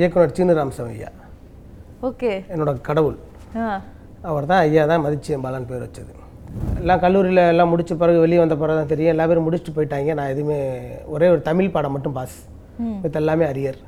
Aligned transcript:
இயக்குனர் 0.00 0.34
சீனராமசாமி 0.36 0.94
ஐயா. 0.96 1.10
ஓகே. 2.08 2.30
என்னோட 2.52 2.72
கடவுள். 2.88 3.18
அவர் 4.30 4.48
தான் 4.50 4.62
ஐயா 4.66 4.82
தான் 4.90 5.04
மதிச்சியம்பாலான்னு 5.04 5.68
பேர் 5.70 5.84
வச்சது. 5.84 6.12
எல்லாம் 6.80 7.00
கல்லூரியில் 7.04 7.42
எல்லாம் 7.52 7.70
முடிச்ச 7.72 7.92
பிறகு 8.02 8.18
வெளியே 8.24 8.40
வந்த 8.42 8.56
பிறகு 8.62 8.78
தான் 8.80 8.90
தெரியும். 8.92 9.12
எல்லா 9.14 9.26
பேரும் 9.30 9.46
முடிச்சுட்டு 9.46 9.74
போயிட்டாங்க. 9.76 10.14
நான் 10.18 10.32
எதுவுமே 10.34 10.58
ஒரே 11.14 11.28
ஒரு 11.34 11.40
தமிழ் 11.48 11.74
பாடம் 11.76 11.94
மட்டும் 11.96 12.16
பாஸ். 12.18 12.36
வித் 13.04 13.18
எல்லாமே 13.20 13.44
அரியர். 13.52 13.78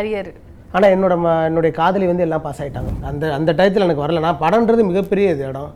அரியர். 0.00 0.30
ஆனால் 0.74 0.92
என்னோட 0.94 1.14
என்னுடைய 1.48 1.72
காதலி 1.80 2.06
வந்து 2.10 2.24
எல்லாம் 2.26 2.44
பாஸ் 2.46 2.60
ஆகிட்டாங்க 2.62 2.92
அந்த 3.10 3.32
அந்த 3.38 3.50
டயத்தில் 3.58 3.86
எனக்கு 3.86 4.04
வரல. 4.04 4.22
நான் 4.26 4.42
படம்ன்றது 4.44 4.84
மிகப்பெரிய 4.90 5.34
இது 5.34 5.44
இடம். 5.50 5.70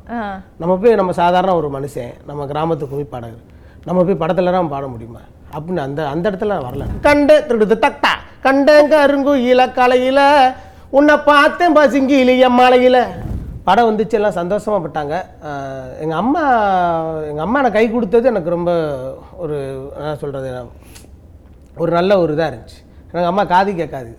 நம்ம 0.63 0.77
போய் 0.83 0.99
நம்ம 1.01 1.15
சாதாரண 1.23 1.55
ஒரு 1.61 1.71
மனுஷன். 1.77 2.13
நம்ம 2.31 2.47
கிராமத்து 2.53 2.91
கும்மி 2.91 3.07
பாடகர் 3.15 3.47
நம்ம 3.89 4.03
போய் 4.07 4.23
படத்துல 4.23 4.53
தான் 4.57 4.73
பாட 4.73 4.87
முடியுமா? 4.95 5.23
அப்படின்னு 5.55 5.83
அந்த 5.89 6.01
அந்த 6.15 6.25
இடத்துல 6.31 6.59
வரல. 6.69 6.87
கண்டு 7.07 7.37
திருடுது 7.51 7.77
தட்டா. 7.87 8.13
கண்டங்க 8.45 8.95
அருங்குயில 9.07 9.63
கலையில 9.79 10.21
உன்னை 10.99 11.15
பார்த்தேன் 11.31 11.75
பசுங்கிலிய 11.79 12.47
மலையில. 12.61 12.99
படம் 13.67 13.89
வந்துச்சு 13.89 14.17
எல்லாம் 14.19 14.37
சந்தோஷமாக 14.39 14.81
பட்டாங்க. 14.85 15.15
எங்கள் 16.03 16.21
அம்மா 16.23 16.43
எங்கள் 17.31 17.45
அம்மா 17.47 17.61
எனக்கு 17.63 17.79
கை 17.79 17.87
கொடுத்தது 17.91 18.31
எனக்கு 18.33 18.55
ரொம்ப 18.57 18.73
ஒரு 19.43 19.57
என்ன 19.99 20.15
சொல்கிறது 20.23 20.51
ஒரு 21.83 21.91
நல்ல 21.99 22.19
ஒரு 22.23 22.35
இதாக 22.37 22.51
இருந்துச்சு. 22.51 22.81
எனக்கு 23.11 23.31
அம்மா 23.33 23.45
காது 23.53 23.75
கேட்காது. 23.81 24.13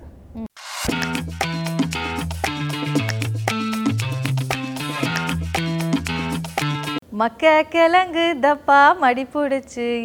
மக்க 7.22 7.50
கிழங்கு 7.74 8.28
தப்பா 8.46 8.80
மடி 9.02 9.26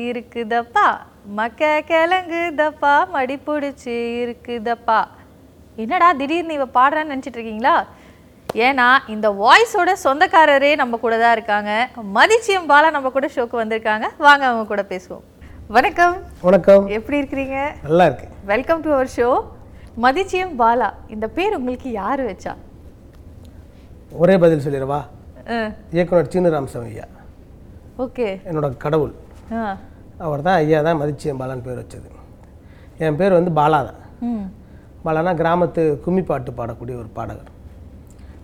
இருக்குதப்பா. 0.08 0.86
மக்க 1.26 1.60
கிழங்கு 1.90 2.54
தப்பா 2.58 2.92
மடி 3.14 3.36
புடிச்சு 3.46 3.94
இருக்குதப்பா. 4.24 4.98
என்னடா 5.82 6.12
திடீர்னு 6.12 6.56
இவ 6.58 6.66
பாடுறான்னு 6.76 7.12
நினச்சிட்டு 7.12 7.38
இருக்கீங்களா? 7.38 7.72
ஏன்னா 8.66 8.86
இந்த 9.14 9.28
வாய்ஸோட 9.42 9.92
சொந்தக்காரரே 10.05 10.77
நம்ம 10.77 10.98
கூட 11.05 11.18
தான் 11.22 11.34
இருக்காங்க. 11.36 11.70
மதிச்சியம் 12.18 12.68
பாலா 12.70 12.91
நம்ம 12.96 13.10
கூட 13.16 13.27
ஷோக்கு 13.36 13.56
வந்திருக்காங்க. 13.62 14.06
வாங்க 14.27 14.44
அவங்க 14.50 14.66
கூட 14.72 14.83
பேசுவோம். 14.92 15.24
வணக்கம். 15.77 16.16
வணக்கம். 16.46 16.84
எப்படி 16.98 17.20
இருக்கிறீங்க? 17.22 17.58
நல்லா 17.86 18.05
இருக்கு 18.08 18.28
welcome 18.52 18.84
to 18.86 18.92
our 18.96 19.12
show 19.16 19.28
Madhichiyam 20.05 20.55
Bala 20.62 20.88
இந்த 21.08 21.28
பேர் 21.38 21.58
உங்களுக்கு 21.58 21.90
யாரு 21.92 22.24
வச்சா? 22.30 22.55
ஒரே 24.22 24.38
பதில் 24.38 24.64
சொல்லிடவா 24.66 25.00
இயக்குனர் 25.96 26.33
சீனராமசாமி 26.33 26.88
ஐயா 26.94 27.06
ஓகே. 28.05 28.28
என்னோட 28.48 28.77
கடவுள். 28.77 29.12
ஆ. 29.58 29.77
அவர் 30.25 30.45
தான் 30.47 30.59
ஐயா 30.62 30.78
தான் 30.86 30.98
மதிச்சியம் 31.00 31.41
பாலான்னு 31.41 31.64
பேர் 31.67 31.81
வச்சது. 31.83 32.09
என் 33.05 33.19
பேர் 33.20 33.36
வந்து 33.39 33.50
பாலா 33.59 33.81
தான். 33.89 34.00
பாலானா 35.05 35.33
கிராமத்து 35.41 35.83
கும்மி 36.05 36.23
பாட்டு 36.31 36.50
பாடக்கூடிய 36.61 36.95
ஒரு 37.03 37.11
பாடகர். 37.19 37.50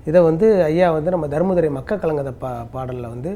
இதை 0.09 0.20
வந்து 0.29 0.47
ஐயா 0.69 0.87
வந்து 0.97 1.12
நம்ம 1.14 1.27
தர்மதுரை 1.34 1.69
மக்க 1.79 1.98
கலங்கத 2.03 2.31
பா 2.42 2.51
பாடலில் 2.75 3.12
வந்து 3.14 3.31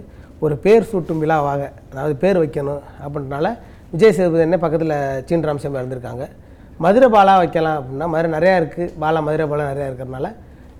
ஒரு 0.44 0.54
பேர் 0.64 0.88
சூட்டும் 0.90 1.20
விழாவாக 1.22 1.62
அதாவது 1.92 2.14
பேர் 2.22 2.40
வைக்கணும் 2.42 2.82
அப்படின்றனால 3.04 3.50
விஜய் 3.92 4.14
சேதுபதி 4.16 4.44
என்ன 4.46 4.58
பக்கத்தில் 4.64 4.96
சீன் 5.28 5.46
ராமசாமி 5.48 5.80
இருந்திருக்காங்க 5.80 6.24
மதுரை 6.84 7.08
பாலா 7.16 7.34
வைக்கலாம் 7.42 7.78
அப்படின்னா 7.80 8.06
மதுரை 8.14 8.30
நிறையா 8.36 8.56
இருக்குது 8.60 8.92
பாலா 9.02 9.20
மதுரை 9.28 9.46
பாலா 9.52 9.70
நிறையா 9.72 9.88
இருக்கிறதுனால 9.90 10.28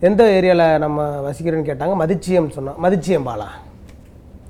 எந்த 0.08 0.22
ஏரியாவில் 0.38 0.66
நம்ம 0.84 1.04
வசிக்கிறோன்னு 1.26 1.68
கேட்டாங்க 1.68 1.94
மதிச்சியம் 2.02 2.54
சொன்னோம். 2.56 2.80
மதிச்சியம் 2.84 3.28
பாலா 3.28 3.48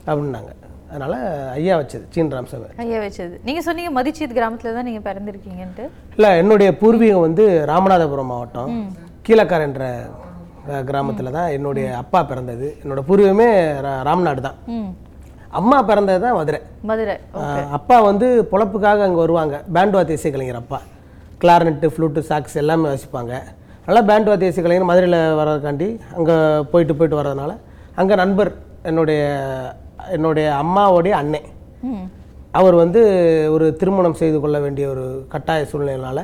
அப்படின்னாங்க. 0.08 0.52
அதனால் 0.90 1.16
ஐயா 1.56 1.74
வச்சது 1.80 2.04
சீன் 2.14 2.32
ராமசாமி 2.36 2.68
ஐயா 2.84 2.98
வச்சது. 3.04 3.34
நீங்க 3.46 3.60
சொன்னீங்க 3.68 3.90
மதிச்சியத் 3.98 4.36
கிராமத்துல 4.38 4.74
தான் 4.76 4.86
நீங்க 4.88 5.00
பிறந்திருக்கீங்கன்ட்டு. 5.08 5.84
இல்லை 6.16 6.30
என்னுடைய 6.42 6.70
பூர்வீகம் 6.80 7.24
வந்து 7.26 7.44
ராமநாதபுரம் 7.70 8.30
மாவட்டம். 8.32 8.70
கீழக்கார் 9.26 9.66
என்ற 9.68 9.84
கிராமத்தில் 10.88 11.34
தான் 11.38 11.50
என்னுடைய 11.56 11.86
அப்பா 12.02 12.20
பிறந்தது. 12.30 12.68
என்னோட 12.82 13.02
பூர்வீகமே 13.08 13.48
ராம்நாடு 14.08 14.42
தான். 14.48 14.58
அம்மா 15.60 15.78
பிறந்தது 15.90 16.20
தான் 16.26 16.36
மதுரை. 16.38 16.60
மதுரை 16.90 17.16
அப்பா 17.78 17.96
வந்து 18.10 18.26
பொழப்புக்காக 18.52 19.04
அங்கே 19.06 19.20
வருவாங்க. 19.24 19.56
பேண்ட் 19.76 19.96
வாத்திய 19.96 20.18
இசை 20.20 20.30
கலைஞர் 20.34 20.60
அப்பா. 20.62 20.80
கிளார்னெட்டு 21.42 21.86
ஃப்ளூட்டு 21.94 22.20
சாக்ஸ் 22.30 22.60
எல்லாமே 22.62 22.86
வாசிப்பாங்க 22.90 23.34
நல்லா 23.88 24.02
பேண்ட் 24.10 24.28
வாத்திய 24.30 24.52
இசை 24.52 24.62
கலைஞர் 24.62 24.88
மதுரையில் 24.90 25.18
வர்றதுக்காண்டி 25.40 25.88
அங்கே 26.18 26.36
போயிட்டு 26.72 26.94
போயிட்டு 26.98 27.18
வர்றதுனால 27.20 27.52
அங்கே 28.02 28.14
நண்பர் 28.22 28.50
என்னுடைய 28.90 29.20
என்னுடைய 30.14 30.46
அம்மாவோடைய 30.62 31.14
அண்ணன் 31.20 31.48
அவர் 32.58 32.76
வந்து 32.82 33.00
ஒரு 33.54 33.66
திருமணம் 33.80 34.18
செய்து 34.20 34.38
கொள்ள 34.42 34.56
வேண்டிய 34.64 34.86
ஒரு 34.94 35.04
கட்டாய 35.32 35.64
சூழ்நிலையினால 35.70 36.20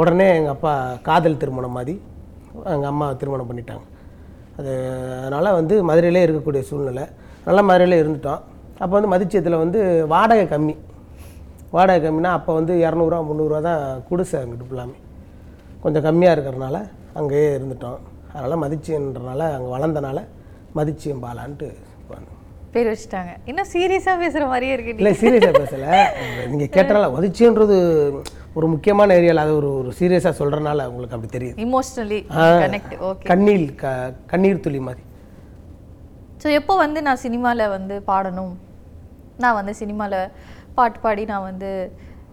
உடனே 0.00 0.26
எங்கள் 0.38 0.54
அப்பா 0.54 0.72
காதல் 1.08 1.40
திருமணம் 1.42 1.76
மாதிரி 1.78 1.94
எங்கள் 2.74 2.90
அம்மா 2.92 3.06
திருமணம் 3.20 3.48
பண்ணிட்டாங்க. 3.50 3.84
அது 4.58 4.72
அதனால் 5.20 5.56
வந்து 5.58 5.74
மதுரையிலே 5.90 6.24
இருக்கக்கூடிய 6.26 6.62
சூழ்நிலை. 6.70 7.04
நல்லா 7.46 7.62
மதுரையிலே 7.70 8.00
இருந்துட்டோம். 8.02 8.42
அப்போ 8.82 8.92
வந்து 8.96 9.12
மதிச்சியத்தில் 9.14 9.62
வந்து 9.62 9.80
வாடகை 10.14 10.44
கம்மி. 10.52 10.74
வாடகை 11.76 12.00
கம்மினா 12.04 12.32
அப்போ 12.38 12.52
வந்து 12.58 12.74
இரநூறுவா 12.84 13.20
முந்நூறுரூவா 13.30 13.60
தான் 13.70 13.82
குடிசை 14.08 14.36
அங்கிட்டு 14.42 14.68
ஃபுல்லாமே. 14.68 14.96
கொஞ்சம் 15.84 16.06
கம்மியாக 16.08 16.36
இருக்கிறனால 16.36 16.76
அங்கேயே 17.20 17.48
இருந்துட்டோம். 17.58 18.00
அதனால் 18.34 18.62
மதிச்சியன்றனால 18.64 19.42
அங்கே 19.56 19.70
வளர்ந்தனால 19.76 20.20
மதிச்சியம் 20.78 21.24
பாலான்ட்டு 21.26 21.68
வந்தோம் 22.12 22.40
பேர் 22.74 22.90
வச்சுட்டாங்க. 22.92 23.32
இன்னும் 23.50 23.68
சீரியஸா 23.74 24.14
பேசுற 24.22 24.44
மாதிரியே 24.52 24.74
இருக்கு 24.76 24.94
இல்லை 25.00 25.12
சீரியஸாக 25.22 25.52
பேசலை. 25.62 25.90
நீங்கள் 26.52 26.72
கேட்டனால 26.76 27.08
மதிச்சின்றது 27.16 27.76
ஒரு 28.58 28.66
முக்கியமான 28.74 29.14
ஏரியாவில் 29.18 29.42
அது 29.44 29.52
ஒரு 29.60 29.70
ஒரு 29.80 29.90
சீரியஸாக 29.98 30.34
சொல்கிறனால 30.40 30.86
உங்களுக்கு 30.90 31.16
அப்படி 31.16 31.32
தெரியுது. 31.36 31.56
இமோஷனலி 31.66 32.20
கனெக்ட் 32.64 32.94
ஓகே 33.08 33.28
கண்ணீர் 33.30 33.66
க 33.82 33.92
கண்ணீர் 34.32 34.64
துளி 34.66 34.80
மாதிரி. 34.88 35.04
ஸோ 36.42 36.48
எப்போ 36.60 36.76
வந்து 36.84 37.02
நான் 37.08 37.22
சினிமாவில் 37.26 37.72
வந்து 37.76 37.96
பாடணும்? 38.10 38.54
நான் 39.42 39.58
வந்து 39.60 39.74
சினிமாவில் 39.82 40.18
பாட்டு 40.78 40.98
பாடி 41.04 41.22
நான் 41.32 41.46
வந்து 41.50 41.70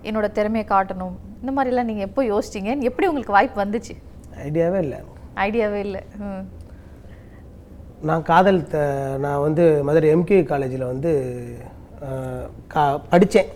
என்னோட 0.10 0.28
திறமையை 0.38 0.66
காட்டணும். 0.74 1.16
இந்த 1.42 1.52
மாதிரிலாம் 1.58 1.90
நீங்கள் 1.90 2.08
எப்போ 2.10 2.22
யோசிச்சீங்க? 2.32 2.72
எப்படி 2.90 3.08
உங்களுக்கு 3.10 3.38
வாய்ப்பு 3.38 3.58
வந்துச்சு? 3.64 3.94
ஐடியாவே 4.48 4.80
இல்லை. 4.86 5.00
ஐடியாவே 5.46 5.80
இல்லை. 5.88 6.02
ம். 6.26 6.44
நான் 8.10 8.24
காதல் 8.30 8.60
நான் 9.24 9.44
வந்து 9.46 9.64
மதுரை 9.88 10.08
எம்கே 10.16 10.38
காலேஜில் 10.52 10.90
வந்து 10.92 11.12
கா 12.74 12.84
படித்தேன். 13.12 13.50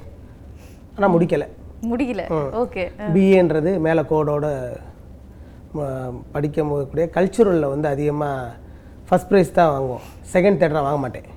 ஆனால் 0.96 1.14
முடிக்கலை. 1.14 1.48
முடியல 1.92 2.24
ஓகே. 2.62 2.84
பிஏன்றது 3.16 3.72
மேலே 3.86 4.02
கோடோட 4.12 4.46
படிக்கும் 6.36 6.72
போதக்கூடிய 6.72 7.06
கல்ச்சுரலில் 7.16 7.74
வந்து 7.74 7.88
அதிகமாக 7.94 8.54
ஃபஸ்ட் 9.08 9.30
ப்ரைஸ் 9.32 9.58
தான் 9.58 9.72
வாங்குவோம். 9.74 10.06
செகண்ட் 10.34 10.60
தேர்ட் 10.62 10.86
வாங்க 10.88 11.02
மாட்டேன். 11.06 11.28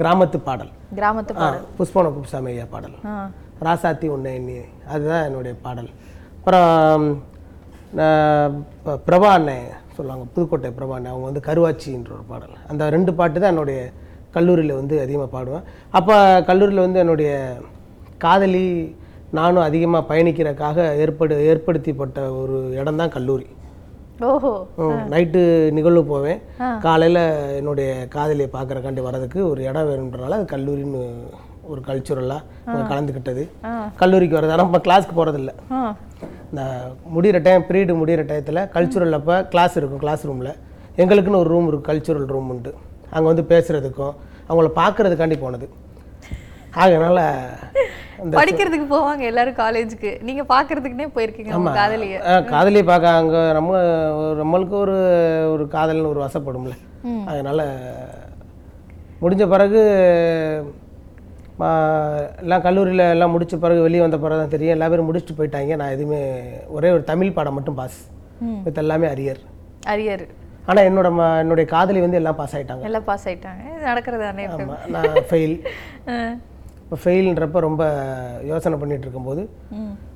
கிராமத்து 0.00 0.38
பாடல். 0.48 0.72
கிராமத்து 0.98 1.38
ஆ 1.44 1.48
புஷ்பவன 1.78 2.12
குப்புசாமி 2.16 2.50
ஐயா 2.52 2.66
பாடல். 2.74 2.96
ராசாத்தி 3.66 4.08
உன்னை 4.16 4.32
எண்ணி 4.38 4.58
அதுதான் 4.94 5.26
என்னுடைய 5.28 5.54
பாடல். 5.66 5.90
அப்புறம் 6.38 7.06
பிரபா 9.08 9.30
அண்ணன். 9.38 9.68
சொல்லுவாங்க 9.98 10.24
புதுக்கோட்டை 10.34 10.70
பிரபா 10.78 10.96
அண்ணன் 10.96 11.12
அவங்க 11.12 11.26
வந்து 11.30 11.42
கருவாச்சின்ற 11.48 12.12
ஒரு 12.16 12.24
பாடல். 12.28 12.56
அந்த 12.70 12.90
ரெண்டு 12.96 13.12
பாட்டு 13.18 13.38
தான் 13.40 13.52
என்னுடைய 13.54 13.80
கல்லூரியில் 14.36 14.78
வந்து 14.80 14.94
அதிகமாக 15.04 15.30
பாடுவேன். 15.36 15.66
அப்போ 15.98 16.14
கல்லூரியில் 16.48 16.86
வந்து 16.86 17.02
என்னுடைய 17.04 17.30
காதலி 18.18 18.66
நானும் 19.38 19.66
அதிகமாக 19.68 20.08
பயணிக்கிறதுக்காக 20.10 20.84
ஏற்படு 21.04 21.34
ஏற்படுத்திப்பட்ட 21.50 22.18
ஒரு 22.40 22.58
இடம் 22.80 23.00
தான் 23.02 23.14
கல்லூரி. 23.16 23.46
ஓஹோ. 24.28 24.52
நைட்டு 25.12 25.40
நிகழ்வு 25.76 26.02
போவேன். 26.04 26.38
காலையில் 26.86 27.20
என்னுடைய 27.58 27.90
காதலியை 28.14 28.48
பார்க்குறக்காண்டி 28.54 29.02
வர்றதுக்கு 29.06 29.40
ஒரு 29.50 29.60
இடம் 29.70 29.88
வேணுன்றனால 29.90 30.38
அது 30.38 30.46
கல்லூரின்னு 30.54 31.02
ஒரு 31.68 31.80
கல்ச்சுரலாக 31.86 32.42
கலந்துக்கிட்டது. 32.90 33.42
கல்லூரிக்கு 33.96 34.36
வர்றது 34.36 34.50
ஆனால் 34.50 34.64
நம்ம 34.64 34.78
கிளாஸ்க்கு 34.78 35.16
போகிறதில்ல 35.16 35.52
இந்த 36.52 36.62
முடிகிற 37.14 37.42
டைம் 37.42 37.64
பீரியடு 37.68 37.94
முடிகிற 37.96 38.22
டயத்தில் 38.24 38.60
கல்ச்சுரல் 38.74 39.10
அப்போ 39.10 39.44
கிளாஸ் 39.44 39.76
இருக்கும் 39.76 39.98
கிளாஸ் 39.98 40.26
ரூமில் 40.26 40.52
எங்களுக்குன்னு 40.96 41.36
ஒரு 41.36 41.48
ரூம் 41.48 41.68
இருக்கும் 41.68 41.88
கல்ச்சுரல் 41.90 42.26
ரூம் 42.26 42.48
உண்டு. 42.48 42.70
அங்கே 43.10 43.26
வந்து 43.26 43.44
பேசுகிறதுக்கும் 43.48 44.14
அவங்கள 44.48 44.70
பார்க்குறதுக்காண்டி 44.74 45.38
போனது. 45.40 45.66
அதனால் 46.74 47.20
இந்த 48.22 48.34
படிக்கிறதுக்கு 48.38 48.86
போவாங்க 48.90 49.20
எல்லாரும் 49.20 49.54
காலேஜுக்கு 49.54 50.22
நீங்க 50.22 50.42
பாக்குறதுக்குனே 50.44 51.06
போயிருக்கீங்க 51.14 51.54
உங்க 51.54 51.70
காதலிய. 51.70 52.16
காதலியை 52.46 52.84
பார்க்க 52.84 53.08
அங்கே 53.12 53.52
நம்ம 53.52 53.72
ஒரு- 54.20 54.40
நம்மளுக்கு 54.42 54.76
ஒரு 54.76 54.96
ஒரு 55.52 55.64
காதல்னு 55.72 56.08
ஒரு 56.08 56.22
வசப்படும்ல. 56.24 56.74
அதனால் 57.26 57.64
முடிஞ்ச 59.22 59.48
பிறகு 59.48 59.80
எல்லாம் 62.42 62.64
கல்லூரியில் 62.66 63.04
எல்லாம் 63.14 63.32
முடிச்ச 63.34 63.54
பிறகு 63.62 63.80
வெளியே 63.86 64.02
வந்த 64.04 64.18
பிறகு 64.24 64.40
தான் 64.42 64.52
தெரியும். 64.54 64.74
எல்லா 64.76 64.88
பேரும் 64.90 65.08
முடிச்சுட்டு 65.08 65.38
போயிட்டாங்க. 65.38 65.76
நான் 65.80 65.94
எதுவுமே 65.96 66.20
ஒரே 66.76 66.90
ஒரு 66.96 67.02
தமிழ் 67.12 67.36
பாடம் 67.38 67.56
மட்டும் 67.58 67.78
பாஸ் 67.80 67.98
ம். 68.48 68.60
வித் 68.66 68.82
எல்லாமே 68.82 69.08
அரியர். 69.14 69.40
அரியர். 69.94 70.24
ஆனால் 70.68 70.86
என்னோட 70.88 71.08
என்னுடைய 71.42 71.66
காதலி 71.74 72.00
வந்து 72.04 72.20
எல்லாம் 72.20 72.38
பாஸ் 72.40 72.54
ஆயிட்டாங்க. 72.56 72.84
எல்லாம் 72.90 73.06
பாஸ் 73.10 73.26
நடக்கிறது 73.88 74.24
தானே 74.28 74.46
ஆமாம் 74.54 74.86
நான் 74.94 75.26
ஃபெயில் 75.30 75.56
இப்போ 76.82 76.96
ஃபெயில்ன்றப்ப 77.02 77.60
ரொம்ப 77.68 77.82
யோசனை 78.50 78.76
பண்ணிட்டு 78.82 79.06
இருக்கும்போது 79.06 79.42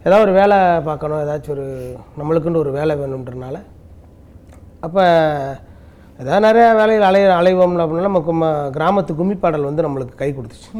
ஏதாவது 0.04 0.24
ஒரு 0.26 0.32
வேலை 0.40 0.56
பார்க்கணும். 0.88 1.22
ஏதாச்சும் 1.24 1.54
ஒரு 1.56 1.66
நம்மளுக்குன்னு 2.20 2.62
ஒரு 2.64 2.70
வேலை 2.78 2.94
வேணுன்றனால. 3.00 3.56
அப்போ 4.86 5.02
ஏதாவது 6.22 6.44
நிறையா 6.46 6.68
வேலைகள் 6.78 7.08
அலைய 7.08 7.28
அலைவோம்ல 7.40 7.84
அப்படின்னா 7.84 8.10
நமக்கு 8.10 8.32
கிராமத்து 8.76 9.12
கும்மிப்பாடல் 9.20 9.68
வந்து 9.68 9.84
நம்மளுக்கு 9.86 10.20
கை 10.22 10.30
கொடுத்துச்சு. 10.38 10.70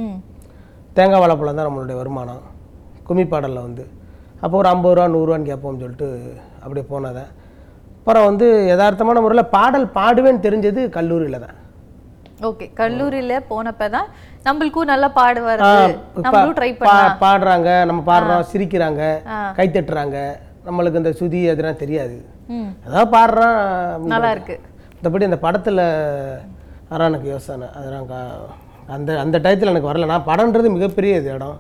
தேங்காய் 0.97 1.23
வாழைப்பழம் 1.23 1.59
தான் 1.59 1.69
நம்மளுடைய 1.69 1.97
வருமானம் 1.99 2.43
கும்மிப்பாடலில் 3.07 3.67
வந்து 3.67 3.85
அப்போ 4.43 4.55
ஒரு 4.59 4.69
ஐம்பது 4.69 4.95
ரூபா 4.95 5.07
நூறுரூவான்னு 5.13 5.51
கேட்போம்னு 5.51 5.83
சொல்லிட்டு 5.83 6.09
அப்படியே 6.63 6.85
போனதை 6.89 7.25
அப்புறம் 7.97 8.27
வந்து 8.29 8.47
யதார்த்தமான 8.71 9.21
முறையில் 9.21 9.51
பாடல் 9.53 9.87
பாடுவேன்னு 9.97 10.45
தெரிஞ்சது 10.47 10.83
கல்லூரியில் 10.97 11.43
தான் 11.45 11.59
ஓகே 12.49 12.67
கல்லூரியில 12.79 13.35
போனப்ப 13.51 13.89
தான் 13.91 14.09
நம்மளுக்கும் 14.47 14.91
நல்லா 14.93 15.09
பாடு 15.19 15.41
வருது 15.49 15.93
நம்மளும் 16.25 16.57
ட்ரை 16.59 16.71
பா 16.73 16.87
பண்ணலாம் 16.87 17.21
பாடுறாங்க 17.23 17.71
நம்ம 17.85 18.01
பாடுறோம் 18.09 18.49
சிரிக்கிறாங்க. 18.53 19.03
கை 19.59 19.67
தட்டுறாங்க 19.69 20.17
நம்மளுக்கு 20.67 21.01
இந்த 21.03 21.13
சுதி 21.21 21.41
அதெல்லாம் 21.53 21.81
தெரியாது 21.83 22.17
ம் 22.51 22.71
ஏதாவது 22.87 23.09
பாடுறான் 23.15 23.59
நல்லா 24.13 24.33
இருக்கு 24.37 24.57
மற்றபடி 24.93 25.29
அந்த 25.29 25.39
படத்தில் 25.47 25.85
அதான் 26.91 27.09
எனக்கு 27.09 27.31
யோசனை 27.31 27.69
அதெல்லாம் 27.77 28.11
அந்த 28.95 29.11
அந்த 29.21 29.37
டயத்தில் 29.45 29.71
எனக்கு 29.73 29.91
வரல. 29.91 30.07
நான் 30.13 30.29
படம்ன்றது 30.31 30.71
மிகப்பெரிய 30.77 31.19
இது 31.21 31.31
இடம். 31.35 31.59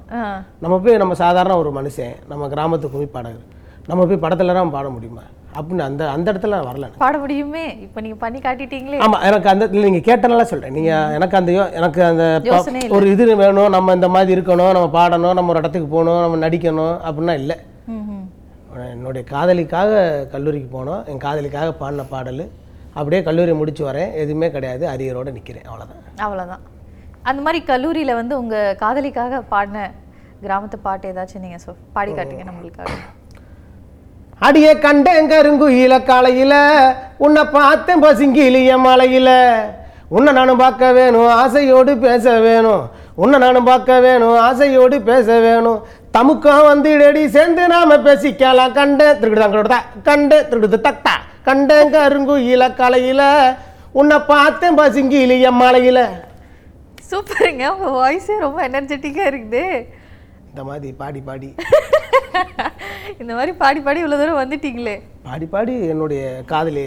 நம்ம 0.62 0.78
போய் 0.84 1.02
நம்ம 1.02 1.14
சாதாரண 1.14 1.56
ஒரு 1.62 1.70
மனுஷன் 1.78 2.16
நம்ம 2.32 2.48
கிராமத்து 2.54 2.90
கும்மி 2.94 3.08
பாடகர் 3.16 3.48
நம்ம 3.90 4.04
போய் 4.08 4.24
படத்துலலாம் 4.24 4.74
பாட 4.74 4.88
முடியுமா? 4.96 5.22
அப்படின்னு 5.54 5.84
அந்த 5.86 6.02
அந்த 6.10 6.26
இடத்துல 6.32 6.58
வரல. 6.68 6.86
பாட 7.02 7.18
முடியுமே? 7.22 7.64
இப்போ 7.84 8.00
நீங்க 8.04 8.16
பண்ணி 8.22 8.38
காட்டிட்டீங்களே. 8.44 9.00
ஆமா 9.06 9.18
எனக்கு 9.28 9.48
அந்த 9.52 9.64
இல்லை 9.76 9.90
நீங்கள் 9.90 10.06
கேட்டனால 10.08 10.44
சொல்கிறேன் 10.52 10.74
நீங்கள் 10.78 11.12
எனக்கு 11.18 11.36
அந்த 11.40 11.52
எனக்கு 11.80 12.02
அந்த 12.10 12.24
ஒரு 12.98 13.10
இது 13.14 13.36
வேணும். 13.42 13.70
நம்ம 13.76 13.94
இந்த 13.98 14.08
மாதிரி 14.16 14.36
இருக்கணும். 14.38 14.72
நம்ம 14.76 14.88
பாடணும். 14.98 15.36
நம்ம 15.38 15.52
ஒரு 15.54 15.62
இடத்துக்கு 15.62 15.88
போகணும். 15.94 16.22
நம்ம 16.24 16.40
நடிக்கணும். 16.46 16.96
அப்படின்னா 17.08 17.36
இல்லை. 17.42 17.58
என்னுடைய 18.92 19.22
காதலிக்காக 19.34 20.02
கல்லூரிக்கு 20.34 20.68
போனோம். 20.76 21.00
என் 21.12 21.24
காதலிக்காக 21.26 21.72
பாடின 21.80 22.06
பாடல். 22.14 22.44
அப்படியே 22.98 23.22
கல்லூரி 23.28 23.52
முடிச்சு 23.60 23.82
வரேன். 23.90 24.12
எதுவுமே 24.22 24.50
கிடையாது. 24.56 24.86
அரியரோட 24.94 25.30
நிற்கிறேன் 25.38 25.68
அவ்வளோதான் 25.70 26.00
அவ்வளவுதான். 26.26 26.62
அந்த 27.28 27.40
மாதிரி 27.46 27.58
கல்லூரியில் 27.70 28.18
வந்து 28.20 28.34
உங்கள் 28.42 28.78
காதலிக்காக 28.82 29.40
பாடின 29.52 29.78
கிராமத்து 30.44 30.76
பாட்டு 30.86 31.10
ஏதாச்சும் 31.10 31.44
நீங்கள் 31.44 31.62
சொல் 31.64 31.76
பாடி 31.96 32.10
காட்டுங்க 32.16 32.44
நம்மளுக்காக. 32.48 32.94
அடிய 34.46 34.68
கண்டேன் 34.84 35.28
கருங்குயில 35.32 35.94
காலையில 36.08 36.54
உன்னை 37.24 37.42
பார்த்தேன் 37.58 38.02
பசிங்கிலிய 38.04 38.72
மலையில. 38.86 39.28
உன்னை 40.16 40.30
நானும் 40.38 40.62
பார்க்க 40.62 40.90
வேணும் 40.98 41.28
ஆசையோடு 41.42 41.92
பேச 42.06 42.24
வேணும். 42.46 42.82
உன்னை 43.22 43.36
நானும் 43.44 43.68
பார்க்க 43.70 44.00
வேணும் 44.06 44.36
ஆசையோடு 44.48 44.96
பேச 45.10 45.38
வேணும். 45.46 45.78
தமுக்கம் 46.16 46.66
வந்து 46.70 46.88
இடடி 46.96 47.22
சேர்ந்து 47.36 47.62
நாம 47.74 48.00
பேசிக்கலாம். 48.08 48.74
கண்டேன் 48.80 49.20
திருடுதா 49.22 49.78
கண்டேன் 50.08 50.48
திருடுது 50.50 50.80
தட்டா 50.88 51.14
கண்டேன் 51.48 51.94
கருங்குயில 51.94 52.66
காலையில 52.82 53.22
உன்னை 54.00 54.18
பார்த்தேன் 54.34 54.78
பசிங்கிலிய 54.82 55.48
மலையில. 55.62 56.00
சூப்பருங்க. 57.10 57.64
உங்க 57.74 57.90
வாய்ஸே 58.00 58.36
ரொம்ப 58.46 58.58
எனர்ஜெட்டிக்கா 58.68 59.24
இருக்குது. 59.32 59.62
இந்த 60.50 60.62
மாதிரி 60.68 60.88
பாடி 61.02 61.20
பாடி. 61.28 61.50
இந்த 63.20 63.32
மாதிரி 63.36 63.52
பாடி 63.62 63.80
பாடி 63.86 63.98
இவ்வளவு 64.02 64.20
தூரம் 64.20 64.40
வந்துட்டீங்களே. 64.42 64.96
பாடி 65.28 65.46
பாடி 65.54 65.74
என்னுடைய 65.92 66.22
காதலி 66.50 66.84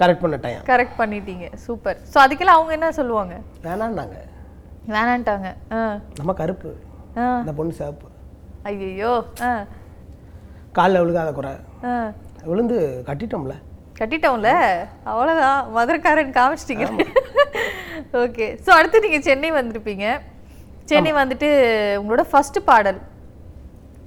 கரெக்ட் 0.00 0.22
பண்ண 0.24 0.36
டைம் 0.44 0.66
கரெக்ட் 0.70 0.98
பண்ணிட்டீங்க. 1.00 1.46
சூப்பர். 1.66 1.98
ஸோ 2.12 2.16
அதுக்கெல்லாம் 2.24 2.58
அவங்க 2.58 2.72
என்ன 2.78 2.90
சொல்லுவாங்க? 2.98 3.34
வேணான்னாங்க. 3.66 4.18
வேணான்ட்டாங்க. 4.94 5.48
நம்ம 6.18 6.34
கருப்பு. 6.42 6.70
இந்த 7.42 7.54
பொண்ணு 7.58 7.78
சிவப்பு. 7.80 8.08
ஐயோ 8.68 9.12
காலில் 10.78 11.02
விழுகாத 11.02 11.30
குறை. 11.38 11.52
விழுந்து 12.50 12.78
கட்டிட்டோம்ல. 13.08 13.54
கட்டிட்டோம்ல? 14.00 14.50
அவ்வளோதான் 15.10 15.60
மதுரக்காரன் 15.76 16.36
காமிச்சிட்டீங்க. 16.38 16.86
ஓகே. 18.24 18.48
ஸோ 18.64 18.70
அடுத்து 18.78 19.04
நீங்கள் 19.06 19.26
சென்னை 19.28 19.52
வந்திருப்பீங்க. 19.58 20.06
சென்னை 20.90 21.12
வந்துட்டு 21.20 21.48
உங்களோட 22.00 22.24
ஃபர்ஸ்ட் 22.32 22.58
பாடல். 22.70 23.00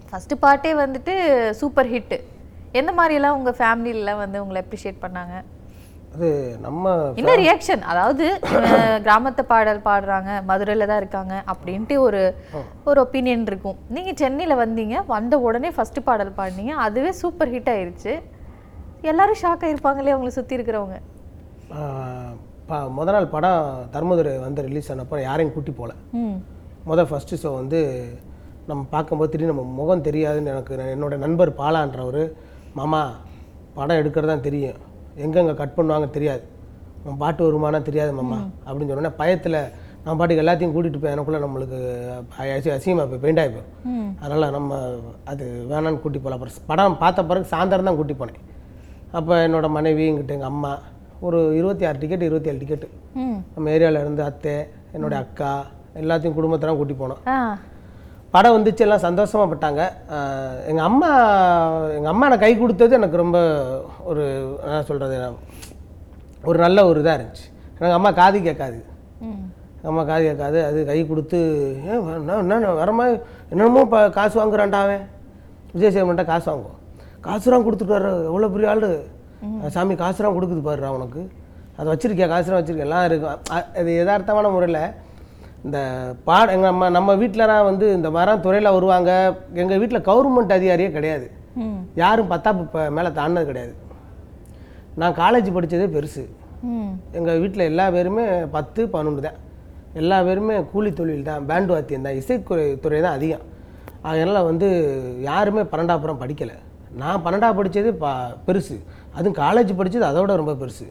ஃபர்ஸ்ட் 0.09 0.35
பாட்டே 0.43 0.73
வந்துட்டு 0.83 1.13
சூப்பர் 1.61 1.89
ஹிட் 1.95 2.15
எந்த 2.79 2.91
மாதிரியெல்லாம் 2.99 3.37
உங்கள் 3.37 3.57
ஃபேமிலியிலலாம் 3.59 4.21
வந்து 4.23 4.41
உங்களை 4.43 4.59
அப்ரிஷியேட் 4.63 5.03
பண்ணாங்க? 5.05 5.35
அது 6.13 6.29
நம்ம 6.65 6.93
என்ன 7.19 7.33
ரியாக்ஷன் 7.41 7.83
அதாவது 7.91 8.25
கிராமத்து 9.05 9.43
பாடல் 9.51 9.79
பாடுறாங்க 9.87 10.31
மதுரையில் 10.49 10.89
தான் 10.89 11.01
இருக்காங்க 11.03 11.35
அப்படின்ட்டு 11.53 11.95
ஒரு 12.05 12.21
ஒரு 12.89 12.99
ஒப்பீனியன் 13.05 13.47
இருக்கும். 13.51 13.77
நீங்கள் 13.97 14.19
சென்னையில் 14.21 14.61
வந்தீங்க 14.63 14.97
வந்த 15.15 15.39
உடனே 15.47 15.71
ஃபர்ஸ்ட் 15.77 16.01
பாடல் 16.09 16.37
பாடினீங்க 16.39 16.75
அதுவே 16.85 17.11
சூப்பர் 17.21 17.53
ஹிட் 17.55 17.71
ஆயிருச்சு. 17.75 18.15
எல்லாரும் 19.11 19.41
ஷாக் 19.43 19.65
ஆயிருப்பாங்களே 19.67 20.15
உங்களை 20.17 20.33
சுற்றி 20.37 20.57
இருக்கிறவங்க. 20.59 20.97
ப- 22.71 22.89
முத 22.95 23.09
நாள் 23.11 23.27
படம் 23.29 23.63
தர்மதுரை 23.93 24.33
வந்து 24.39 24.61
ரிலீஸ் 24.61 24.91
ஆனப்போ 24.91 25.17
யாரையும் 25.21 25.53
கூட்டி 25.53 25.71
போகல 25.71 25.93
ம். 26.19 26.35
முத 26.85 27.01
ஃபஸ்ட்டு 27.09 27.39
ஷோ 27.41 27.49
வந்து 27.55 27.79
நம்ம 28.67 28.81
பார்க்கும்போது 28.89 29.31
திடீர்னு 29.31 29.53
நம்ம 29.53 29.75
முகம் 29.77 30.05
தெரியாதுன்னு 30.05 30.53
எனக்கு 30.53 30.73
என்னோட 30.93 31.15
நண்பர் 31.17 31.51
பாலான்றவர் 31.57 32.23
மாமா 32.75 33.01
படம் 33.75 33.99
எடுக்கிறது 33.99 34.27
தான் 34.27 34.45
தெரியும். 34.45 34.79
எங்கெங்கே 35.17 35.53
கட் 35.55 35.75
பண்ணுவாங்க 35.75 36.07
தெரியாது. 36.09 36.43
நம்ம 36.97 37.15
பாட்டு 37.17 37.41
வருமானா 37.45 37.79
தெரியாது 37.81 38.11
மாமா. 38.13 38.37
அப்படின்னு 38.65 38.89
சொன்னோன்னே 38.89 39.13
பயத்தில் 39.15 39.57
நான் 40.03 40.17
பாட்டுக்கு 40.17 40.43
எல்லாத்தையும் 40.43 40.73
கூட்டிகிட்டு 40.73 41.01
போய் 41.01 41.13
எனக்குள்ளே 41.13 41.39
நம்மளுக்கு 41.39 41.79
அசி 42.53 42.69
அசிங்கமாக 42.71 43.07
போய் 43.09 43.23
பெயிண்ட் 43.23 43.41
ஆகி 43.41 43.51
போயிடும். 43.51 44.07
அதனால் 44.19 44.51
நம்ம 44.51 44.71
அது 45.25 45.43
வேணான்னு 45.69 45.99
கூட்டி 45.99 46.19
போகல 46.19 46.37
அப்புறம் 46.37 46.67
படம் 46.67 46.97
பார்த்த 46.97 47.25
பிறகு 47.25 47.51
சாயந்தரம் 47.51 47.89
தான் 47.89 47.95
கூட்டி 47.95 48.15
போனேன். 48.15 48.41
அப்போ 49.11 49.35
என்னோட 49.47 49.69
மனைவி 49.69 50.03
இங்கிட்ட 50.09 50.31
எங்கள் 50.31 50.47
அம்மா 50.47 50.71
ஒரு 51.27 51.39
இருபத்தி 51.59 51.83
ஆறு 51.87 51.97
டிக்கெட் 52.03 52.27
இருபத்தி 52.27 52.49
ஏழு 52.51 52.59
டிக்கெட்டு 52.61 52.87
நம்ம 53.55 53.65
ஏரியாவில் 53.75 54.03
இருந்து 54.03 54.23
அத்தை 54.29 54.55
என்னோட 54.95 55.15
அக்கா 55.23 55.51
எல்லாத்தையும் 56.01 56.37
குடும்பத்தெல்லாம் 56.37 56.79
கூட்டி 56.79 56.95
போனோம். 57.01 57.21
படம் 58.33 58.55
வந்துச்சு 58.55 58.83
எல்லாம் 58.85 59.03
சந்தோஷமா 59.05 59.45
பட்டாங்க. 59.51 59.81
எங்கள் 60.69 60.87
அம்மா 60.89 61.09
எங்கள் 61.97 62.11
அம்மா 62.13 62.29
நான் 62.31 62.43
கை 62.45 62.51
கொடுத்தது 62.61 62.97
எனக்கு 62.99 63.21
ரொம்ப 63.23 63.39
ஒரு 64.11 64.23
என்ன 64.65 64.81
சொல்கிறது 64.89 65.17
ஒரு 66.49 66.57
நல்ல 66.65 66.85
ஒரு 66.89 66.99
இதாக 67.03 67.17
இருந்துச்சு. 67.17 67.45
எங்கள் 67.77 67.97
அம்மா 67.99 68.11
காது 68.21 68.37
கேட்காது. 68.49 68.79
அம்மா 69.91 70.01
காது 70.11 70.23
கேட்காது 70.29 70.59
அது 70.69 70.79
கை 70.91 70.99
கொடுத்து 71.11 71.39
என்ன 71.85 72.73
வர 72.81 72.91
மாதிரி 72.99 73.15
என்னென்னமோ 73.51 73.85
இப்போ 73.87 74.01
காசு 74.19 74.35
வாங்குறான்டா 74.41 74.81
அவன். 74.85 75.03
விஜய் 75.75 75.95
சேவன்ட்ட 75.95 76.25
காசு 76.33 76.47
வாங்குவோம். 76.51 76.77
காசுலாம் 77.25 77.65
கொடுத்துட்டாரு 77.65 78.11
எவ்வளோ 78.29 78.49
பெரிய 78.53 78.69
ஆள். 78.73 78.87
சாமி 79.75 79.93
காசுலாம் 80.01 80.35
கொடுக்குது 80.37 80.61
பாருடா 80.67 80.89
உனக்கு. 80.97 81.21
அதை 81.77 81.87
வச்சிருக்கியா 81.91 82.27
காசுலாம் 82.33 82.59
வச்சிருக்கியா? 82.59 82.87
எல்லாம் 82.89 83.05
இருக்கும் 83.09 83.37
அது 83.81 83.91
யதார்த்தமான 83.99 84.51
முறையில் 84.55 84.83
இந்த 85.65 85.79
பாட 86.27 86.45
எங்கள் 86.55 86.71
அம்மா 86.73 86.87
நம்ம 86.97 87.15
வீட்டிலலாம் 87.21 87.67
வந்து 87.69 87.85
இந்த 87.97 88.09
மரம் 88.17 88.43
துறையில் 88.45 88.75
வருவாங்க. 88.77 89.11
எங்கள் 89.61 89.79
வீட்டில் 89.81 90.05
கவர்மெண்ட் 90.09 90.55
அதிகாரியே 90.57 90.89
கிடையாது. 90.97 91.27
யாரும் 92.01 92.31
பத்தாப்பு 92.33 92.63
இப்போ 92.67 92.83
மேலே 92.97 93.09
தாண்டினது 93.19 93.49
கிடையாது. 93.51 93.73
நான் 95.01 95.17
காலேஜ் 95.21 95.49
படித்ததே 95.57 95.87
பெருசு. 95.95 96.23
எங்கள் 97.17 97.41
வீட்டில் 97.43 97.69
எல்லா 97.71 97.85
பேருமே 97.95 98.25
பத்து 98.55 98.81
பன்னெண்டு 98.95 99.21
தான். 99.27 99.37
எல்லா 100.01 100.17
பேருமே 100.27 100.55
கூலி 100.71 100.91
தொழில் 100.99 101.29
தான் 101.29 101.45
பேண்டு 101.49 101.73
வாத்தியம் 101.75 102.05
தான் 102.07 102.17
இசைத்துறை 102.21 102.65
துறை 102.83 102.99
தான் 103.05 103.17
அதிகம். 103.17 103.45
அதனால் 104.09 104.47
வந்து 104.49 104.67
யாருமே 105.29 105.63
பன்னெண்டாப்புறம் 105.71 106.21
படிக்கலை. 106.23 106.57
நான் 107.01 107.23
பன்னெண்டாவது 107.25 107.59
படித்தது 107.59 107.89
பா 108.03 108.11
பெருசு. 108.47 108.77
அதுவும் 109.15 109.35
காலேஜ் 109.35 109.75
படித்தது 109.75 110.05
அதோட 110.05 110.35
ரொம்ப 110.35 110.53
பெருசு. 110.53 110.85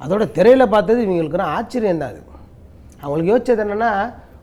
அதோட 0.00 0.32
திரையில் 0.32 0.68
பார்த்தது 0.68 1.06
இவங்களுக்கு 1.06 1.40
ஆச்சரியம் 1.40 1.98
தான் 1.98 2.08
அது. 2.08 2.20
அவங்களுக்கு 3.00 3.32
யோசிச்சது 3.32 3.64
என்னென்னா 3.64 3.90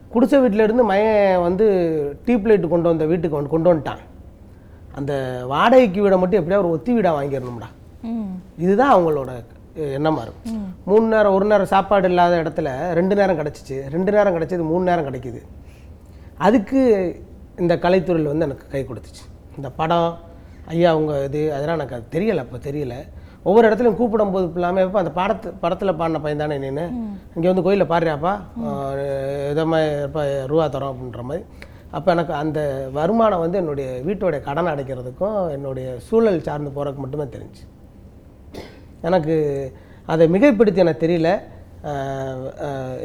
குடிசை 0.10 0.40
வீட்டில் 0.40 0.60
இருந்து 0.60 0.84
மயன் 0.90 1.42
வந்து 1.42 1.66
டியூப் 2.26 2.48
லைட் 2.48 2.70
கொண்டு 2.70 2.90
வந்த 2.90 3.06
வீட்டுக்கு 3.06 3.36
வந்து 3.36 3.50
கொண்டு 3.50 3.74
வந்துட்டான். 3.74 4.02
அந்த 4.96 5.14
வாடகைக்கு 5.48 6.04
வீடை 6.04 6.18
மட்டும் 6.20 6.40
எப்படியா 6.42 6.58
ஒரு 6.58 6.70
ஒத்தி 6.70 6.94
வீடாக 6.94 7.22
வாங்கிடணும்டா. 7.22 7.70
இதுதான் 8.58 8.94
அவங்களோட 8.94 9.32
அஹ், 9.76 9.98
எண்ணமா 9.98 10.22
இருக்கும். 10.22 10.58
மூணு 10.86 11.08
நேரம் 11.08 11.34
ஒரு 11.34 11.46
நேரம் 11.46 11.66
சாப்பாடு 11.66 12.08
இல்லாத 12.08 12.44
இடத்துல 12.44 12.94
ரெண்டு 12.94 13.16
நேரம் 13.16 13.40
கிடச்சிச்சு. 13.40 13.90
ரெண்டு 13.90 14.12
நேரம் 14.12 14.36
கிடைச்சது 14.36 14.64
மூணு 14.64 14.84
நேரம் 14.84 15.06
கிடைக்குது. 15.06 15.42
அதுக்கு 16.38 16.80
இந்த 17.58 17.78
கலைத்துறையில் 17.78 18.28
வந்து 18.28 18.46
எனக்கு 18.46 18.68
கை 18.68 18.84
கொடுத்துச்சு. 18.84 19.24
இந்த 19.58 19.70
படம் 19.70 20.18
ஐயா 20.72 20.90
அவங்க 20.96 21.14
இது 21.28 21.40
அதெல்லாம் 21.56 21.78
எனக்கு 21.80 21.98
அது 21.98 22.06
தெரியலை 22.16 22.42
அப்போ 22.46 22.58
தெரியல. 22.70 22.96
ஒவ்வொரு 23.48 23.68
இடத்துலையும் 23.68 23.98
கூப்பிடும் 24.00 24.34
போது 24.34 24.46
இல்லாமல் 24.58 24.86
இப்போ 24.88 25.00
அந்த 25.02 25.12
படத்து 25.20 25.48
படத்தில் 25.64 25.98
பாடின 26.00 26.22
பையன் 26.26 26.44
தானே 26.44 26.58
நின்று 26.64 26.86
இங்கே 27.36 27.48
வந்து 27.52 27.66
கோயிலில் 27.66 27.92
பாடுறியாப்பா? 27.92 28.34
இதை 29.52 29.64
மாதிரி 29.74 30.34
ரூபா 30.52 30.66
தரோம் 30.76 30.92
அப்படின்ற 30.94 31.24
மாதிரி. 31.30 31.44
அப்போ 31.98 32.10
எனக்கு 32.16 32.34
அந்த 32.42 32.60
வருமானம் 32.98 33.44
வந்து 33.44 33.58
என்னுடைய 33.62 33.88
வீட்டோடைய 34.08 34.40
கடன் 34.48 34.72
அடைக்கிறதுக்கும் 34.74 35.40
என்னுடைய 35.56 35.88
சூழல் 36.08 36.46
சார்ந்து 36.48 36.76
போகிறதுக்கு 36.76 37.04
மட்டுமே 37.06 37.26
தெரிஞ்சு. 37.36 37.64
எனக்கு 39.10 39.36
அதை 40.14 40.26
மிகைப்படுத்தி 40.36 40.84
எனக்கு 40.86 41.04
தெரியல. 41.06 41.32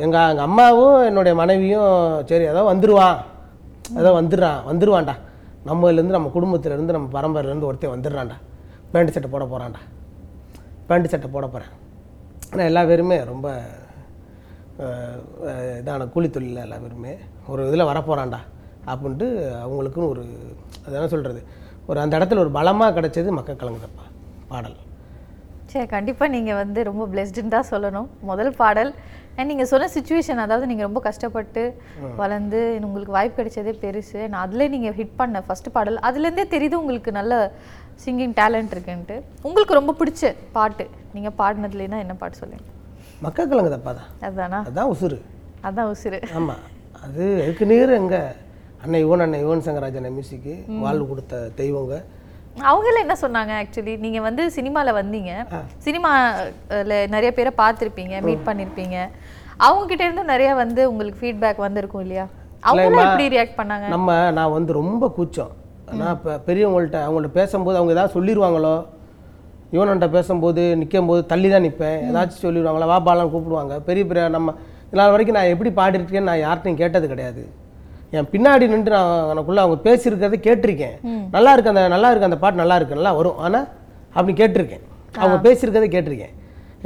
எங்கள் 0.05 0.29
எங்கள் 0.31 0.47
அம்மாவும் 0.49 0.99
என்னுடைய 1.09 1.35
மனைவியும் 1.41 1.95
சரி 2.31 2.45
ஏதோ 2.53 2.63
வந்துடுவான் 2.73 3.19
ஏதோ 4.01 4.11
வந்துடுறான் 4.21 4.61
வந்துடுவான்டா 4.71 5.15
நம்மலேருந்து 5.67 6.17
நம்ம 6.17 6.31
குடும்பத்திலேருந்து 6.35 6.97
நம்ம 6.97 7.09
பரம்பரையிலேருந்து 7.17 7.69
ஒருத்தன் 7.69 7.95
வந்துடுறான்டா. 7.95 8.37
பேண்ட் 8.93 9.15
சட்டை 9.15 9.31
போட 9.31 9.45
போகிறான்டா 9.45 9.81
பேண்ட் 10.89 11.11
சட்டை 11.13 11.29
போட 11.31 11.47
போகிறேன் 11.47 11.73
ஆனால் 12.51 12.69
எல்லா 12.71 12.83
பேருமே 12.91 13.17
ரொம்ப 13.33 13.47
இதான 15.79 16.07
கூலி 16.15 16.29
தொழிலில் 16.35 16.65
எல்லா 16.65 16.77
பேருமே 16.85 17.13
ஒரு 17.53 17.63
இதில் 17.69 17.89
வரப்போகிறான்டா 17.91 18.41
அப்படின்ட்டு 18.91 19.27
அவங்களுக்குன்னு 19.65 20.11
ஒரு 20.15 20.23
அது 20.85 20.97
என்ன 20.99 21.09
சொல்கிறது 21.15 21.41
ஒரு 21.87 21.99
அந்த 22.05 22.15
இடத்துல 22.19 22.43
ஒரு 22.45 22.53
பலமாக 22.59 22.95
கிடச்சது 22.99 23.31
மக்கள் 23.39 23.61
கலங்குதப்பா 23.63 24.05
பாடல். 24.53 24.77
சரி 25.73 25.87
கண்டிப்பாக 25.95 26.33
நீங்கள் 26.35 26.59
வந்து 26.63 26.81
ரொம்ப 26.89 27.05
பிளெஸ்டுன்னு 27.13 27.55
தான் 27.55 27.71
சொல்லணும். 27.71 28.07
முதல் 28.31 28.53
பாடல். 28.61 28.91
அண்ட் 29.37 29.51
நீங்கள் 29.53 29.69
சொன்ன 29.73 29.89
சுச்சுவேஷன் 29.97 30.41
அதாவது 30.45 30.69
நீங்கள் 30.71 30.89
ரொம்ப 30.89 31.01
கஷ்டப்பட்டு 31.09 31.63
வளர்ந்து 32.21 32.61
உங்களுக்கு 32.87 33.17
வாய்ப்பு 33.17 33.37
கிடைச்சதே 33.39 33.75
பெருசு. 33.83 34.21
நான் 34.31 34.45
அதில் 34.47 34.71
நீங்கள் 34.75 34.97
ஹிட் 35.01 35.19
பண்ண 35.21 35.43
ஃபர்ஸ்ட் 35.49 35.69
பாடல். 35.77 35.99
அதுலேருந்தே 36.09 36.47
தெரியுது 36.55 36.81
உங்களுக்கு 36.83 37.13
நல்ல 37.19 37.35
சிங்கிங் 38.05 38.35
டேலண்ட் 38.41 38.75
இருக்குன்ட்டு. 38.77 39.17
உங்களுக்கு 39.47 39.79
ரொம்ப 39.81 39.95
பிடிச்ச 40.01 40.33
பாட்டு. 40.57 40.87
நீங்கள் 41.15 41.37
பாடினதுலேனா 41.41 42.01
என்ன 42.05 42.17
பாட்டு 42.23 42.41
சொல்லுங்க? 42.43 42.67
மக்கள் 43.27 43.51
கலங்குதப்பா 43.53 43.93
தான். 44.01 44.11
அதுதானா 44.27 44.59
அதுதான் 44.67 44.91
உசுறு. 44.95 45.19
அதான் 45.69 45.89
உசிறு. 45.95 46.21
ஆமாம் 46.41 46.63
அது 47.05 47.25
அதுக்கு 47.45 47.65
நேர் 47.73 47.99
எங்க? 48.03 48.17
அன்னை 48.85 48.99
யுவன் 49.05 49.25
அன்னை 49.25 49.39
யுவன் 49.45 49.67
சங்கராஜன் 49.67 50.15
மியூசிக்கு 50.17 50.55
வாழ்வு 50.85 51.05
கொடுத்த 51.13 51.41
தெய்வங்க. 51.61 51.97
அவங்கள 52.71 52.97
என்ன 53.05 53.15
சொன்னாங்க 53.23 53.53
ஆக்சுவலி 53.63 53.95
நீங்கள் 54.05 54.25
வந்து 54.27 54.43
சினிமாவில் 54.57 54.99
வந்தீங்க. 55.01 55.33
சினிமாவில் 55.87 56.95
நிறைய 57.15 57.31
பேரை 57.39 57.53
பார்த்துருப்பீங்க 57.63 58.15
மீட் 58.27 58.47
பண்ணியிருப்பீங்க 58.49 58.97
அவங்க 59.67 59.85
கிட்ட 59.91 60.03
இருந்து 60.07 60.25
நிறைய 60.33 60.51
வந்து 60.63 60.83
உங்களுக்கு 60.91 61.21
ஃபீட்பேக் 61.23 61.65
வந்திருக்கும் 61.67 62.05
இல்லையா? 62.05 62.27
அவங்களாம் 62.69 63.09
எப்படி 63.09 63.27
ரியாக்ட் 63.35 63.59
பண்ணாங்க? 63.61 63.87
நம்ம 63.95 64.17
நான் 64.39 64.55
வந்து 64.57 64.73
ரொம்ப 64.81 65.05
கூச்சம். 65.19 65.53
நான் 66.01 66.15
இப்போ 66.17 66.33
பெரியவங்கள்ட்ட 66.49 66.99
அவங்கள்ட்ட 67.07 67.39
பேசும்போது 67.41 67.79
அவங்க 67.81 67.95
ஏதாவது 67.97 68.15
சொல்லிடுவாங்களோ 68.17 68.75
யுவன்கிட்ட 69.75 70.09
பேசும்போது 70.17 70.63
நிற்கும்போது 70.81 71.23
தள்ளி 71.31 71.49
தான் 71.53 71.65
நிற்பேன் 71.67 71.99
ஏதாச்சும் 72.11 72.45
சொல்லிடுவாங்களா 72.47 72.91
வா 72.93 72.99
பாலாம் 73.09 73.33
கூப்பிடுவாங்க. 73.33 73.75
பெரிய 73.89 74.05
பெரிய 74.11 74.23
நம்ம 74.37 74.55
இதனால் 74.91 75.13
வரைக்கும் 75.15 75.39
நான் 75.39 75.53
எப்படி 75.55 75.71
பாடிருக்கேன்னு 75.79 76.31
நான் 76.31 76.45
யார்ட்டையும் 76.47 76.81
கேட்டது 76.83 77.07
கிடையாது. 77.13 77.43
என் 78.17 78.29
பின்னாடி 78.33 78.65
நின்று 78.73 78.93
நான் 78.95 79.31
எனக்குள்ள 79.33 79.61
அவங்க 79.65 79.79
பேசியிருக்கிறத 79.87 80.37
கேட்டிருக்கேன். 80.47 80.97
நல்லா 81.37 81.51
இருக்கு 81.55 81.73
அந்த 81.73 81.83
நல்லா 81.95 82.11
இருக்கு 82.11 82.29
அந்த 82.31 82.39
பாட்டு 82.43 82.61
நல்லா 82.63 82.77
இருக்கு 82.79 82.99
நல்லா 82.99 83.13
வரும். 83.19 83.39
ஆனால் 83.47 83.67
அப்படி 84.17 84.35
கேட்டிருக்கேன். 84.41 84.85
அவங்க 85.23 85.37
பேசியிருக்கிறத 85.47 85.89
கேட்டிருக்கேன். 85.95 86.35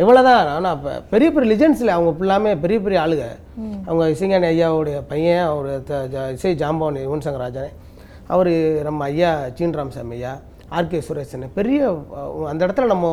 இவ்வளோதான் 0.03 0.51
ஆனால் 0.57 0.75
இப்போ 0.77 0.93
பெரிய 1.13 1.29
பெரிய 1.35 1.49
லிஜெண்ட்ஸில் 1.53 1.95
அவங்க 1.97 2.11
ஃபுல்லாமே 2.19 2.53
பெரிய 2.65 2.79
பெரிய 2.85 2.99
ஆளுங்க. 3.05 3.27
அவங்க 3.89 4.05
இசைஞானி 4.15 4.47
ஐயாவுடைய 4.53 4.99
பையன் 5.11 5.45
அவர் 5.51 5.69
இசை 6.37 6.53
ஜாம்பவன் 6.63 7.03
யுவன் 7.07 7.25
சங்கர் 7.27 7.45
ராஜன். 7.45 7.75
அவர் 8.35 8.51
நம்ம 8.89 9.05
ஐயா 9.13 9.33
சீன்ராம் 9.59 9.93
சாமி 9.97 10.17
ஐயா 10.19 10.33
ஆர்கே 10.79 11.01
சுரேசன் 11.09 11.45
பெரிய 11.59 11.81
அந்த 12.53 12.61
இடத்துல 12.67 12.89
நம்ம 12.95 13.07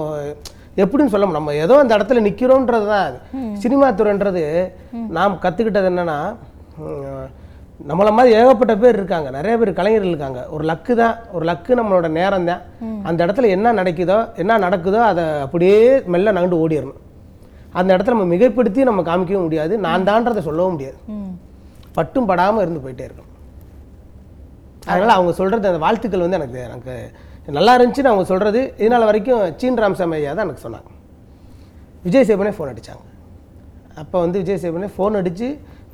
எப்படின்னு 0.83 1.13
சொல்ல. 1.13 1.29
நம்ம 1.39 1.53
ஏதோ 1.63 1.77
அந்த 1.83 1.93
இடத்துல 1.97 2.23
நிற்கிறோன்றது 2.27 2.87
தான் 2.93 3.19
சினிமா 3.63 3.89
துறைன்றது 3.99 4.43
நாம் 5.17 5.41
கற்றுக்கிட்டது 5.45 5.89
என்னென்னா 5.91 6.17
நம்மளை 7.89 8.11
மாதிரி 8.17 8.31
ஏகப்பட்ட 8.39 8.73
பேர் 8.81 8.97
இருக்காங்க. 8.99 9.27
நிறைய 9.35 9.53
பேர் 9.59 9.69
கலைஞர்கள் 9.77 10.11
இருக்காங்க. 10.13 10.39
ஒரு 10.55 10.63
லக்கு 10.69 10.93
தான். 11.01 11.15
ஒரு 11.35 11.43
லக்கு 11.49 11.77
நம்மளோட 11.79 12.07
நேரம் 12.17 12.47
தான். 12.49 12.63
அந்த 13.09 13.19
இடத்துல 13.25 13.49
என்ன 13.55 13.73
நடக்குதோ 13.79 14.17
என்ன 14.41 14.57
நடக்குதோ 14.65 14.99
அதை 15.11 15.23
அப்படியே 15.45 15.77
மெல்ல 16.13 16.33
நகண்டு 16.37 16.59
ஓடிடணும். 16.63 16.99
அந்த 17.79 17.89
இடத்துல 17.95 18.15
நம்ம 18.15 18.29
மிகைப்படுத்தி 18.33 18.83
நம்ம 18.89 19.03
காமிக்கவும் 19.09 19.47
முடியாது. 19.47 19.73
நான் 19.87 20.07
தான்றதை 20.11 20.43
சொல்லவும் 20.49 20.75
முடியாது. 20.75 20.99
பட்டும் 21.97 22.29
படாமல் 22.31 22.63
இருந்து 22.65 22.83
போயிட்டே 22.83 23.05
இருக்கணும். 23.07 23.33
அதனால் 24.91 25.15
அவங்க 25.17 25.31
சொல்கிறது 25.39 25.71
அந்த 25.71 25.81
வாழ்த்துக்கள் 25.85 26.25
வந்து 26.25 26.39
எனக்கு 26.41 26.59
எனக்கு 26.67 26.93
நல்லா 27.57 27.73
இருந்துச்சுன்னு 27.77 28.11
அவங்க 28.13 28.25
சொல்கிறது 28.31 28.59
இதனால் 28.83 29.09
வரைக்கும் 29.09 29.41
சீன் 29.61 29.81
ராமசாமி 29.83 30.15
ஐயா 30.19 30.31
தான் 30.37 30.47
எனக்கு 30.47 30.65
சொன்னாங்க. 30.67 30.89
விஜய் 32.05 32.27
சேபனே 32.29 32.51
ஃபோன் 32.55 32.71
அடித்தாங்க 32.71 33.05
அப்போ 34.01 34.17
வந்து 34.25 34.37
விஜய் 34.41 34.63
சேபனே 34.63 34.89
ஃபோன் 34.95 35.19
அடித்து 35.19 35.47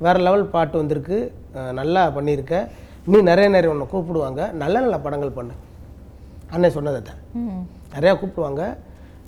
வேறு 0.05 0.19
லெவல் 0.27 0.51
பாட்டு 0.53 0.75
வந்திருக்கு. 0.81 1.17
நல்லா 1.55 2.07
பண்ணியிருக்க. 2.07 2.69
இன்னும் 3.05 3.23
நிறைய 3.23 3.49
நிறைய 3.49 3.69
உன்னை 3.73 3.87
கூப்பிடுவாங்க. 3.91 4.51
நல்ல 4.51 4.79
நல்ல 4.79 4.99
படங்கள் 4.99 5.31
பண்ணு. 5.31 5.53
அண்ணன் 6.49 6.71
சொன்னதை 6.71 7.01
தான் 7.01 7.21
நிறையா 7.95 8.19
கூப்பிடுவாங்க. 8.19 8.77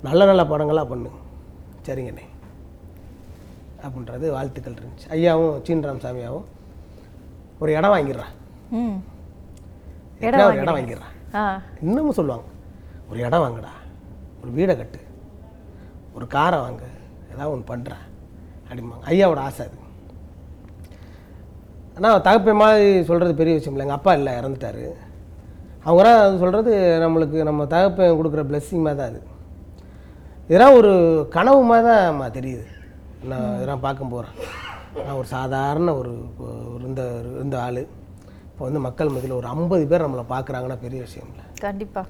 நல்ல 0.02 0.24
நல்ல 0.24 0.44
படங்களாக 0.44 0.88
பண்ணு. 0.88 1.10
சரிங்கண்ணே 1.86 2.24
அப்படின்றது 3.82 4.30
வாழ்த்துக்கள் 4.30 4.72
இருந்துச்சு. 4.72 5.06
ஐயாவும் 5.10 5.60
சீன்ராம் 5.66 6.02
சாமியாவும் 6.04 6.46
ஒரு 7.58 7.72
இடம் 7.72 7.90
வாங்கிடுறான் 7.90 8.34
ம். 8.70 8.96
எப்படியா 10.20 10.44
ஒரு 10.44 10.56
இடம் 10.56 10.76
வாங்கிடுறான் 10.76 11.14
இன்னமும் 11.82 12.12
சொல்லுவாங்க. 12.12 12.44
ஒரு 13.10 13.20
இடம் 13.20 13.40
வாங்குடா. 13.40 13.72
ஒரு 14.42 14.52
வீடை 14.52 14.76
கட்டு. 14.76 15.00
ஒரு 16.14 16.26
காரை 16.26 16.58
வாங்கு. 16.60 16.88
ஏதாவது 17.32 17.50
ஒன்று 17.50 17.74
பண்ணுறேன் 17.74 18.04
அப்படிம்பாங்க. 18.68 19.04
ஐயாவோட 19.06 19.36
ஆசை 19.36 19.66
அது. 19.66 19.78
ஆனால் 21.98 22.22
தகப்பை 22.26 22.52
மாதிரி 22.62 22.88
சொல்கிறது 23.08 23.32
பெரிய 23.40 23.54
விஷயம் 23.56 23.74
இல்லை 23.74 23.84
எங்கள் 23.86 23.98
அப்பா 23.98 24.12
இல்லை 24.18 24.32
இறந்துட்டாரு. 24.40 24.84
அவங்களாம் 25.86 26.22
அது 26.24 26.42
சொல்கிறது 26.42 26.72
நம்மளுக்கு 27.04 27.38
நம்ம 27.48 27.66
தகப்பன் 27.74 28.16
கொடுக்குற 28.18 28.42
blessing 28.50 28.80
மாதிரி 28.86 28.98
தான் 29.00 29.10
அது. 29.12 29.20
இதெல்லாம் 30.48 30.76
ஒரு 30.80 30.92
கனவு 31.36 31.62
மாதிரி 31.70 31.86
தான் 31.88 32.36
தெரியுது. 32.38 32.66
நான் 33.30 33.54
இதெல்லாம் 33.56 33.84
பார்க்க 33.86 34.12
போகிறேன் 34.14 34.36
நான் 35.06 35.18
ஒரு 35.20 35.28
சாதாரண 35.36 35.94
ஒரு 36.00 36.12
இந்த 36.90 37.02
இந்த 37.44 37.56
ஆள். 37.66 37.82
இப்போ 38.50 38.62
வந்து 38.68 38.80
மக்கள் 38.86 39.12
மத்தியில் 39.14 39.38
ஒரு 39.40 39.48
ஐம்பது 39.54 39.84
பேர் 39.90 40.04
நம்மளை 40.06 40.24
பார்க்குறாங்கன்னா 40.34 40.78
பெரிய 40.84 41.00
விஷயம் 41.06 41.28
இல்லை. 41.32 41.44
கண்டிப்பா. 41.66 42.02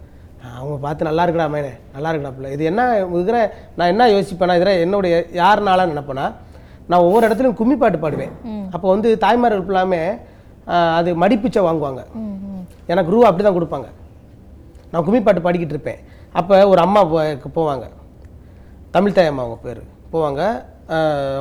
அவங்க 0.59 0.77
பார்த்து 0.85 1.09
நல்லா 1.09 1.25
இருக்குடா 1.25 1.47
மேனே 1.55 1.73
நல்லா 1.95 2.11
இருக்குடா 2.11 2.33
பிள்ளை. 2.35 2.51
இது 2.57 2.65
என்ன 2.71 2.83
இதில் 3.23 3.41
நான் 3.79 3.91
என்ன 3.93 4.05
யோசிப்பேனா 4.15 4.57
இதில் 4.59 4.83
என்னுடைய 4.85 5.15
யாருனால 5.43 5.87
நினைப்பேனா 5.93 6.27
நான் 6.91 7.05
ஒவ்வொரு 7.07 7.25
இடத்துலையும் 7.29 7.59
கும்மி 7.61 7.77
பாட்டு 7.83 7.99
பாடுவேன் 8.05 8.35
அப்போ 8.75 8.87
வந்து 8.95 9.09
தாய்மார்கள் 9.25 9.65
ஃபுல்லாமே 9.67 10.01
அது 10.99 11.11
மடிப்பிச்சை 11.23 11.61
வாங்குவாங்க. 11.67 12.03
எனக்கு 12.93 13.13
ரூ 13.15 13.19
அப்படி 13.29 13.43
தான் 13.47 13.57
கொடுப்பாங்க. 13.59 13.89
நான் 14.93 15.05
கும்மி 15.07 15.21
பாட்டு 15.27 15.45
பாடிக்கிட்டு 15.47 15.75
இருப்பேன். 15.77 16.01
அப்போ 16.39 16.55
ஒரு 16.73 16.81
அம்மா 16.87 17.01
போவாங்க. 17.59 17.87
தமிழ் 18.95 19.17
தாய் 19.19 19.31
அம்மா 19.33 19.45
அவங்க 19.45 19.59
பேர். 19.67 19.83
போவாங்க. 20.13 20.43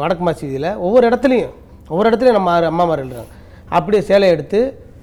வடக்கு 0.03 0.23
மாசிதியில் 0.27 0.69
ஒவ்வொரு 0.85 1.03
இடத்துலையும் 1.09 1.53
ஒவ்வொரு 1.91 2.07
இடத்துலையும் 2.09 2.37
நம்ம 2.37 2.51
ஆறு 2.55 2.65
அம்மாமார்கள் 2.71 3.09
இருக்காங்க. 3.09 3.33
அப்படியே 3.77 4.01
சேலை 4.09 4.29
எடுத்து 4.35 4.59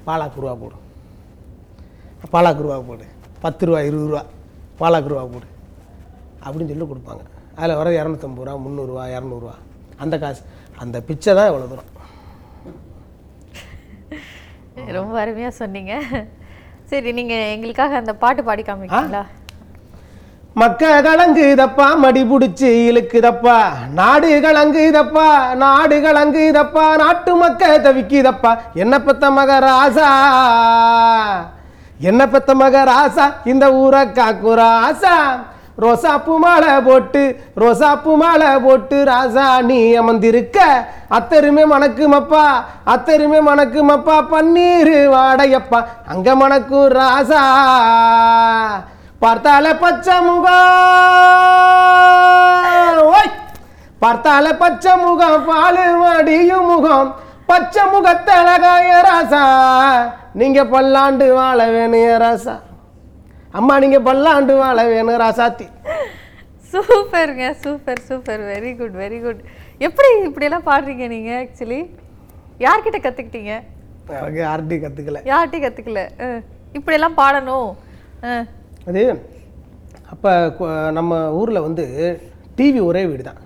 பாலாக்கு 0.07 0.43
ரூபா 0.43 0.55
போடு. 0.63 0.77
பாலாக்கு 2.35 2.65
ரூபா 2.67 2.79
போடு. 2.89 3.07
பத்து 3.45 3.67
ரூபா 3.69 3.81
இருபது 3.89 4.09
ரூபா 4.13 4.23
பாலாக்கு 4.81 5.11
ரூபா 5.13 5.23
போடு. 5.35 5.47
அப்படின்னு 6.45 6.73
சொல்லி 6.73 6.89
கொடுப்பாங்க. 6.93 7.23
அதில் 7.59 7.79
வர 7.81 7.89
இரநூத்தம்பது 8.01 8.45
ரூபா 8.47 8.57
முந்நூறுரூவா 8.65 9.05
இரநூறுவா 9.17 9.55
அந்த 10.05 10.17
காசு. 10.25 10.43
அந்த 10.83 10.97
பிச்சை 11.09 11.33
தான் 11.39 11.51
இவ்வளோ 11.51 11.69
தூரம். 11.73 11.91
ரொம்ப 14.97 15.15
அருமையா 15.23 15.51
சொன்னீங்க. 15.63 15.95
சரி 16.91 17.11
நீங்க 17.19 17.35
எங்களுக்காக 17.55 17.97
அந்த 18.03 18.13
பாட்டு 18.23 18.43
பாடி 18.51 18.63
காமிக்கிறீங்களா 18.67 19.25
மக்க 20.61 20.89
கலங்குதப்பா 21.07 21.87
மடி 22.03 22.21
புடிச்சு 22.31 22.69
இழுக்குதப்பா. 22.89 23.57
நாடு 24.01 24.29
கலங்குதப்பா 24.45 25.25
நாடு 25.63 25.97
கலங்குதப்பா. 26.05 26.85
நாட்டு 27.03 27.33
மக்க 27.41 27.71
தவிக்குதப்பா. 27.87 28.53
என்ன 28.83 28.95
பெத்த 29.07 29.31
மக 29.39 29.59
ராசா 29.67 30.11
என்ன 32.11 32.23
பெத்த 32.35 32.55
மக 32.61 32.85
ராசா 32.91 33.27
இந்த 33.53 33.65
ஊரை 33.81 34.03
காக்கு 34.19 34.53
ராசா 34.63 35.17
ரோசாப்பு 35.79 36.37
மாலை 36.39 36.81
போட்டு 36.81 37.37
ரோசாப்பு 37.57 38.17
மாலை 38.17 38.59
போட்டு 38.59 39.05
ராசா 39.05 39.63
நீ 39.63 39.95
அமர்ந்திருக்க. 39.95 40.59
அத்தருமே 41.11 41.65
மணக்குமப்பா 41.67 42.45
அத்தருமே 42.87 43.41
மணக்குமப்பா 43.41 44.27
பன்னீர் 44.31 45.09
வாடையப்பா. 45.09 45.85
அங்க 46.09 46.35
மணக்கும் 46.35 46.89
ராசா. 46.89 47.43
பார்த்தால 49.21 49.79
பச்சை 49.79 50.21
முகம். 50.21 50.53
ஓய்! 53.05 53.33
பார்த்தால 54.01 54.59
பச்சை 54.59 54.97
முகம் 54.97 55.45
பாலு 55.45 55.97
மடியும் 55.97 56.67
முகம். 56.67 57.15
பச்சை 57.47 57.83
முகத்தழகாய 57.93 59.01
ராசா. 59.01 59.45
நீங்க 60.33 60.65
பல்லாண்டு 60.65 61.35
வாழ 61.35 61.67
வேணும் 61.67 62.23
ராசா. 62.23 62.59
அம்மா 63.59 63.75
நீங்க 63.83 63.99
பல்லாண்டு 64.07 64.55
வாழ 64.61 64.79
வேணும் 64.93 65.21
ராசாத்தி. 65.23 65.67
சூப்பருங்க 66.71 67.47
super 67.65 68.01
super. 68.09 68.43
Very 68.53 68.71
good 68.79 68.97
very 69.03 69.19
good 69.25 69.43
எப்படி 69.87 70.09
இப்படியெல்லாம் 70.29 70.67
பாடுறீங்க 70.71 71.07
நீங்க 71.13 71.31
ஆக்சுவலி 71.43 71.79
யார்கிட்ட 72.65 72.99
கத்துக்கிட்டீங்க? 73.05 73.53
ஆர்டி 74.55 74.77
கத்துக்கல. 74.85 75.21
யார்கிட்டயும் 75.31 75.67
கத்துக்கல. 75.67 76.03
இப்படியெல்லாம் 76.79 77.19
பாடணும். 77.21 77.71
அது 78.89 79.05
அப்போ 80.15 80.33
நம்ம 80.99 81.21
ஊரில் 81.41 81.65
வந்து 81.67 81.85
டிவி 82.59 82.81
ஒரே 82.89 83.05
வீடு 83.11 83.23
தான் 83.31 83.41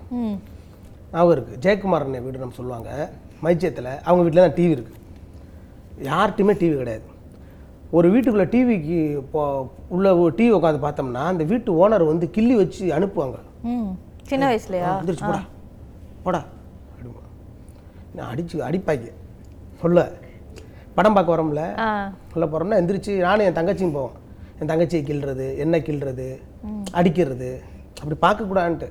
ஞாபகம் 1.13 1.35
இருக்குது 1.35 1.61
ஜெயக்குமார் 1.65 2.05
அண்ணன் 2.05 2.25
வீடு 2.25 2.43
நம்ம 2.43 2.57
சொல்லுவாங்க. 2.59 2.89
மைச்சியத்தில் 3.45 3.91
அவங்க 4.07 4.21
வீட்டில் 4.25 4.45
தான் 4.45 4.57
டிவி 4.59 4.75
இருக்குது 4.77 4.99
யார்கிட்டையுமே 6.09 6.55
டிவி 6.63 6.75
கிடையாது. 6.81 7.07
ஒரு 7.97 8.07
வீட்டுக்குள்ளே 8.13 8.45
டிவிக்கு 8.53 8.97
இப்போ 9.21 9.41
உள்ள 9.95 10.09
டிவி 10.39 10.51
உட்காந்து 10.57 10.81
பார்த்தோம்னா 10.85 11.23
அந்த 11.31 11.43
வீட்டு 11.51 11.69
ஓனர் 11.83 12.03
வந்து 12.09 12.25
கிள்ளி 12.35 12.55
வச்சு 12.59 12.83
அனுப்புவாங்க. 12.97 13.37
சின்ன 14.29 14.43
வயசுலயா? 14.49 14.89
வந்துருச்சு 14.99 15.25
போடா. 15.29 15.41
போடா. 16.25 16.41
நான் 18.17 18.29
அடிச்சு 18.31 18.57
அடிப்பாங்க. 18.67 19.07
சொல்ல. 19.81 19.99
படம் 20.97 21.15
பார்க்க 21.15 21.33
வரோம்ல. 21.35 21.63
சொல்ல 22.33 22.45
போகிறோம்னா 22.51 22.79
எந்திரிச்சு 22.81 23.13
நானும் 23.25 23.47
என் 23.47 23.57
தங்கச்சியும் 23.59 23.95
போவோம். 23.97 24.15
என் 24.59 24.69
தங்கச்சியை 24.71 25.01
கிள்றது 25.09 25.47
என்ன 25.63 25.77
கிள்றது 25.87 26.27
அடிக்கிறது 26.99 27.49
அப்படி 28.01 28.17
பார்க்கக்கூடாதுன்ட்டு. 28.25 28.89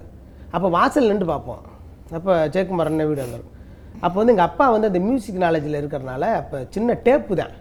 அப்போ 0.54 0.68
வாசல் 0.78 1.10
நின்று 1.12 1.26
பார்ப்போம். 1.32 1.62
அப்போ 2.18 2.32
ஜெயக்குமார் 2.54 2.90
அண்ணன் 2.90 3.08
வீடு 3.10 3.24
அங்கே 3.26 3.40
அப்போ 4.04 4.16
வந்து 4.20 4.32
எங்கள் 4.34 4.48
அப்பா 4.50 4.66
வந்து 4.74 4.90
அந்த 4.90 5.00
மியூசிக் 5.06 5.42
நாலேஜில் 5.46 5.80
இருக்கிறனால 5.82 6.24
அப்போ 6.40 6.58
சின்ன 6.74 6.98
டேப்பு 7.06 7.34
தான். 7.42 7.54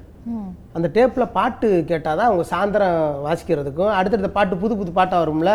அந்த 0.76 0.88
டேப்பில் 0.96 1.34
பாட்டு 1.38 1.68
கேட்டால் 1.90 2.18
தான் 2.20 2.30
அவங்க 2.30 2.44
சாயந்தரம் 2.52 2.98
வாசிக்கிறதுக்கும் 3.26 3.94
அடுத்தடுத்த 3.98 4.30
பாட்டு 4.38 4.62
புது 4.64 4.74
புது 4.80 4.92
பாட்டாக 4.98 5.22
வரும்ல? 5.24 5.52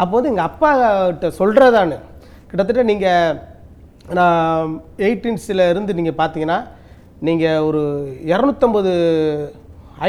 அப்போ 0.00 0.12
வந்து 0.16 0.32
எங்கள் 0.32 0.48
அப்பா 0.50 0.70
கிட்ட 1.10 1.28
சொல்கிறதானு 1.40 1.98
கிட்டத்தட்ட 2.50 2.82
நீங்கள் 2.92 3.38
நான் 4.18 4.74
எயிட்டீன்ஸில் 5.06 5.68
இருந்து 5.72 5.98
நீங்கள் 6.00 6.18
பார்த்தீங்கன்னா 6.20 6.58
நீங்கள் 7.28 7.64
ஒரு 7.68 7.82
இரநூத்தம்பது 8.32 8.92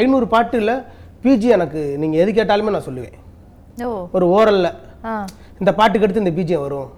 ஐநூறு 0.00 0.28
பாட்டுல 0.34 0.72
பிஜி 1.24 1.48
எனக்கு 1.56 1.80
நீங்கள் 2.02 2.20
எது 2.22 2.30
கேட்டாலுமே 2.38 2.74
நான் 2.74 2.88
சொல்லுவேன். 2.88 3.16
ஒரு 4.16 4.26
ஓரலில். 4.36 4.76
இந்த 5.60 5.70
பாட்டுக்கு 5.78 6.06
அடுத்து 6.06 6.24
இந்த 6.24 6.34
பிஜிஎம் 6.38 6.64
வரும். 6.66 6.90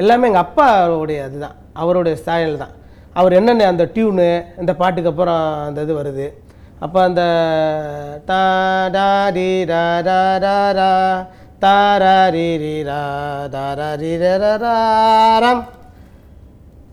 எல்லாமே 0.00 0.28
எங்கள் 0.30 0.44
அப்பாவுடைய 0.46 1.20
அதுதான் 1.28 1.56
அவருடைய 1.82 2.14
ஸ்டைல் 2.22 2.62
தான். 2.62 2.74
அவர் 3.16 3.36
என்னென்ன 3.38 3.66
அந்த 3.72 3.84
டியூனு 3.94 4.28
இந்த 4.60 4.72
பாட்டுக்கு 4.80 5.10
அப்புறம் 5.12 5.42
அந்த 5.66 5.82
இது 5.86 5.94
வருது. 6.00 6.26
அப்போ 6.84 6.98
அந்த 7.08 7.22
டா 8.28 8.40
டா 8.96 9.08
டி 9.36 9.48
ரா 9.70 9.82
தாரா 11.64 12.14
ரி 12.34 12.48
ரி 12.62 12.74
ரா 12.88 13.00
தாரா 13.54 13.88
ரி 14.00 14.12
ர 14.22 14.24
ர 14.42 14.46
ரா 14.64 14.76
ராம். 15.44 15.62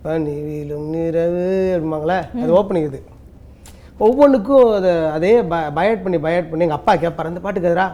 பனி 0.03 0.35
வீழும் 0.47 0.89
நிறவு 0.95 1.45
அப்படிம்பாங்களே? 1.75 2.19
அது 2.41 2.51
ஓப்பனிங் 2.59 2.87
இது. 2.89 2.99
ஒவ்வொன்றுக்கும் 4.07 4.67
அதை 4.75 4.91
அதே 5.15 5.33
ப 5.51 5.55
பயட் 5.77 6.03
பண்ணி 6.03 6.17
பயட் 6.25 6.49
பண்ணி 6.51 6.65
எங்கள் 6.67 6.79
அப்பா 6.79 6.93
கேட்பார் 7.03 7.29
அந்த 7.31 7.41
பாட்டுக்கு 7.45 7.69
எதிரா? 7.71 7.87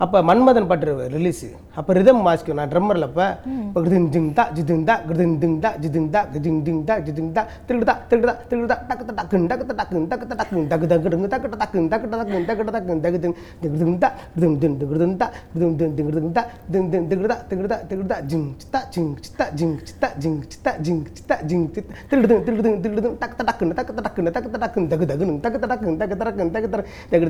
அப்போ 0.00 0.18
மன்மதன் 0.28 0.66
பாட்டு 0.70 0.92
ரிலீஸு 1.12 1.48
அப்போ 1.78 1.92
ரிதம் 1.98 2.22
வாசிக்கும் 2.26 2.56
நான் 2.58 2.70
ட்ரம்மரில் 2.72 3.06
அப்போ 3.06 3.26
இப்போ 3.66 3.80
கிருதிங் 3.84 4.08
டிங் 4.14 4.30
தா 4.38 4.44
ஜிதிங் 4.56 4.82
தா 4.88 4.94
கிருதிங் 5.06 5.34
டிங் 5.42 5.54
தா 5.64 5.70
ஜிதிங் 5.82 6.08
தா 6.14 6.20
கிருதிங் 6.32 6.58
டிங் 6.66 6.80
தா 6.88 6.94
ஜிதிங் 7.06 7.30
தா 7.36 7.42
திருடுதா 7.68 7.94
திருடுதா 8.10 8.34
திருடுதா 8.50 8.76
டக்கு 8.88 9.14
டக்குன் 9.18 9.46
டக்கு 9.50 9.74
டக்குன் 9.80 10.06
டக்கு 10.10 10.26
டக்குன் 10.30 10.66
டக்கு 10.70 10.86
டக்கு 10.92 11.10
டக்கு 11.12 11.30
டக்குன் 11.60 11.86
டக்கு 11.92 12.08
டக்குன் 12.14 12.46
டக்கு 12.48 12.64
டக்குன் 12.68 13.02
டக்கு 13.04 13.20
டிங் 13.24 13.36
கிருதிங் 13.62 13.98
தா 14.04 14.10
கிருதிங் 14.34 14.56
டிங் 14.62 14.76
கிருதிங் 14.82 15.16
தா 15.22 15.28
கிருதிங் 15.52 15.76
டிங் 15.80 16.08
கிருதிங் 16.10 16.34
தா 16.38 16.44
டிங் 16.72 16.88
டிங் 16.94 17.06
திருடுதா 17.12 17.36
திருடுதா 17.50 17.78
திருடுதா 17.90 18.18
ஜிங் 18.32 18.48
சித்தா 18.62 18.82
ஜிங் 18.96 19.12
சித்தா 19.26 19.46
ஜிங் 19.60 19.76
சித்தா 19.84 20.10
ஜிங் 20.24 20.40
சித்தா 20.46 20.72
ஜிங் 20.86 21.02
சித்தா 21.16 21.38
ஜிங் 21.50 21.66
சித்தா 21.76 21.94
திருடுதும் 22.10 22.44
திருடுதும் 22.48 22.80
திருடுதும் 22.86 23.16
டக்கு 23.22 23.46
டக்குன்னு 23.50 23.76
டக்கு 23.80 23.94
டக்குன்னு 24.00 24.34
டக்கு 24.36 24.58
டக்குன்னு 24.58 24.90
டக்கு 24.90 25.06
டக்குன்னு 25.06 25.40
டக்கு 25.44 25.62
டக்குன்னு 25.64 25.98
டக்கு 26.00 26.18
டக்குன்னு 26.24 26.58
டக்கு 27.04 27.22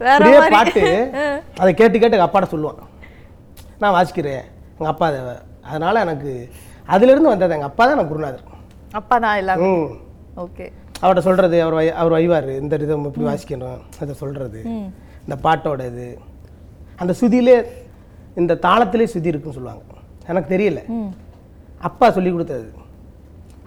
வேற 0.00 0.24
மாதிரி 0.24 0.52
பாட்டு 0.52 0.82
அதை 1.58 1.70
கேட்டு 1.74 1.96
கேட்டு 1.96 2.16
எங்கள் 2.16 2.28
அப்பாட்ட 2.28 2.48
சொல்லுவான் 2.50 2.82
நான் 3.78 3.94
வாசிக்கிறேன் 3.94 4.44
எங்கள் 4.76 4.92
அப்பா 4.92 5.06
அதை 5.06 5.20
அதனால் 5.66 6.02
எனக்கு 6.04 6.32
அதிலிருந்து 6.88 7.32
வந்தது 7.32 7.56
எங்கள் 7.56 7.70
அப்பா 7.70 7.82
தான் 7.84 7.96
எனக்கு 7.96 8.12
குருநாதர் 8.12 8.44
அப்பா 8.92 9.16
தான் 9.18 9.38
எல்லாமே 9.38 9.70
ஓகே 10.36 10.66
அவர்கிட்ட 11.02 11.22
சொல்கிறது 11.28 11.56
அவர் 11.66 11.76
அவர் 12.00 12.14
வைவார் 12.16 12.50
இந்த 12.62 12.74
ரிதம் 12.82 13.06
இப்படி 13.10 13.26
வாசிக்கணும் 13.30 13.80
அதை 14.02 14.14
சொல்கிறது 14.22 14.60
இந்த 15.24 15.36
பாட்டோட 15.46 15.80
இது. 15.92 16.08
அந்த 17.02 17.12
சுதியிலே 17.20 17.56
இந்த 18.40 18.52
தாளத்திலே 18.66 19.06
சுதி 19.14 19.32
இருக்குன்னு 19.32 19.58
சொல்லுவாங்க. 19.58 19.82
எனக்கு 20.30 20.52
தெரியல. 20.54 20.80
அப்பா 21.88 22.06
சொல்லி 22.16 22.30
கொடுத்தது. 22.34 22.68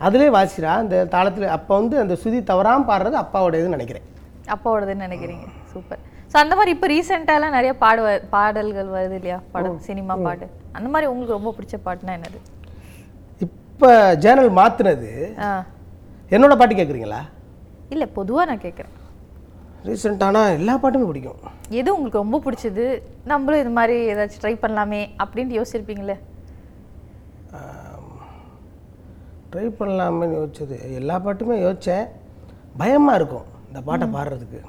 அதிலே 0.06 0.30
வாசிக்கிறா 0.38 0.72
அந்த 0.84 0.96
தாளத்தில் 1.16 1.54
அப்போ 1.58 1.74
வந்து 1.82 1.96
அந்த 2.04 2.14
சுதி 2.22 2.38
தவறாமல் 2.52 2.88
பாடுறது 2.90 3.18
அப்பாவோட 3.24 3.56
இதுன்னு 3.60 3.78
நினைக்கிறேன். 3.78 4.08
அப்பாவோடதுன்னு 4.56 5.06
நினைக்கிறீங்க. 5.08 5.46
சூப்பர். 5.74 6.02
ஸோ 6.32 6.38
அந்த 6.44 6.54
மாதிரி 6.58 6.72
இப்போ 6.76 6.88
ரீசெண்டாலாம் 6.94 7.56
நிறைய 7.58 7.74
பாடு 7.84 8.02
பாடல்கள் 8.34 8.90
வருது 8.96 9.16
இல்லையா? 9.20 9.38
படம் 9.54 9.80
சினிமா 9.90 10.14
பாட்டு. 10.26 10.48
அந்த 10.78 10.88
மாதிரி 10.94 11.10
உங்களுக்கு 11.12 11.38
ரொம்ப 11.38 11.52
பிடிச்ச 11.58 11.78
பாட்டுனா 11.88 12.16
என்னது? 12.20 12.40
இப்போ 13.46 13.90
சேனல் 14.24 14.52
மாற்றினது 14.60 15.12
என்னோட 16.36 16.54
பாட்டு 16.60 16.76
கேட்குறீங்களா 16.76 17.22
இல்லை 17.94 18.08
பொதுவாக 18.18 18.48
நான் 18.50 18.66
கேட்குறேன் 18.66 18.98
ரீசெண்டானா 19.88 20.42
எல்லா 20.58 20.74
பாட்டுமே 20.82 21.06
பிடிக்கும். 21.10 21.40
எது 21.80 21.90
உங்களுக்கு 21.94 22.22
ரொம்ப 22.24 22.38
பிடிச்சது? 22.46 22.84
நம்மளும் 23.32 23.62
இது 23.64 23.72
மாதிரி 23.78 23.96
ஏதாச்சும் 24.14 24.42
ட்ரை 24.44 24.54
பண்ணலாமே 24.64 25.00
அப்படின்ட்டு 25.24 25.58
யோசிச்சிருப்பீங்களே? 25.58 26.16
ட்ரை 29.52 29.66
பண்ணலாமேன்னு 29.80 30.38
யோசிச்சது. 30.40 30.76
எல்லா 31.00 31.16
பாட்டுமே 31.26 31.58
யோசித்தேன் 31.66 32.06
பயமாக 32.82 33.18
இருக்கும் 33.20 33.48
இந்த 33.68 33.82
பாட்டை 33.88 34.08
பாடுறதுக்கு. 34.16 34.62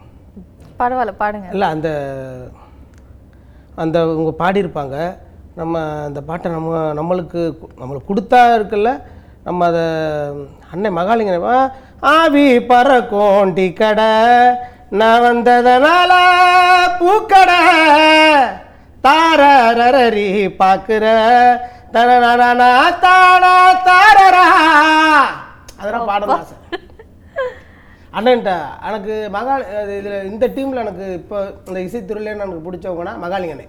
பரவாயில்ல 0.81 1.14
பாடுங்க. 1.22 1.48
இல்லை 1.57 1.68
அந்த 1.75 1.88
அந்த 3.83 3.98
இவங்க 4.14 4.35
பாடியிருப்பாங்க. 4.44 4.96
நம்ம 5.61 5.81
அந்த 6.09 6.22
பாட்டை 6.31 6.48
நம்ம 6.57 6.81
நம்மளுக்கு 7.01 7.42
நம்மளுக்கு 7.81 8.11
கொடுத்தா 8.12 8.40
இருக்குல்ல 8.59 8.92
நம்ம 9.46 9.66
அதை 9.70 9.85
அன்னை 10.72 10.90
மகாலிங்க 10.98 11.52
ஆவி 12.12 12.46
பறக்கும் 12.70 13.52
டீ 13.57 13.66
கடை 13.72 14.12
நான் 15.00 15.24
வந்ததனால 15.26 16.12
பூக்கடை 16.98 17.61
தாரரரி 19.05 20.28
பார்க்குற 20.61 21.05
தனனா 21.94 22.50
தானா 23.05 23.52
தாரரா. 23.88 24.44
அதெல்லாம் 25.78 26.09
பாடணும் 26.11 26.35
ஆசை. 26.37 26.55
அண்ணன்ட்ட 28.12 28.52
எனக்கு 28.88 29.14
மகால் 29.37 29.64
இதில் 29.85 30.28
இந்த 30.31 30.44
டீமில் 30.57 30.83
எனக்கு 30.85 31.07
இப்போ 31.20 31.38
இந்த 31.68 31.78
இசைத்துறையில 31.87 32.35
எனக்கு 32.37 32.64
பிடிச்சவங்கன்னா 32.66 33.14
மகாலிங்கனே. 33.24 33.66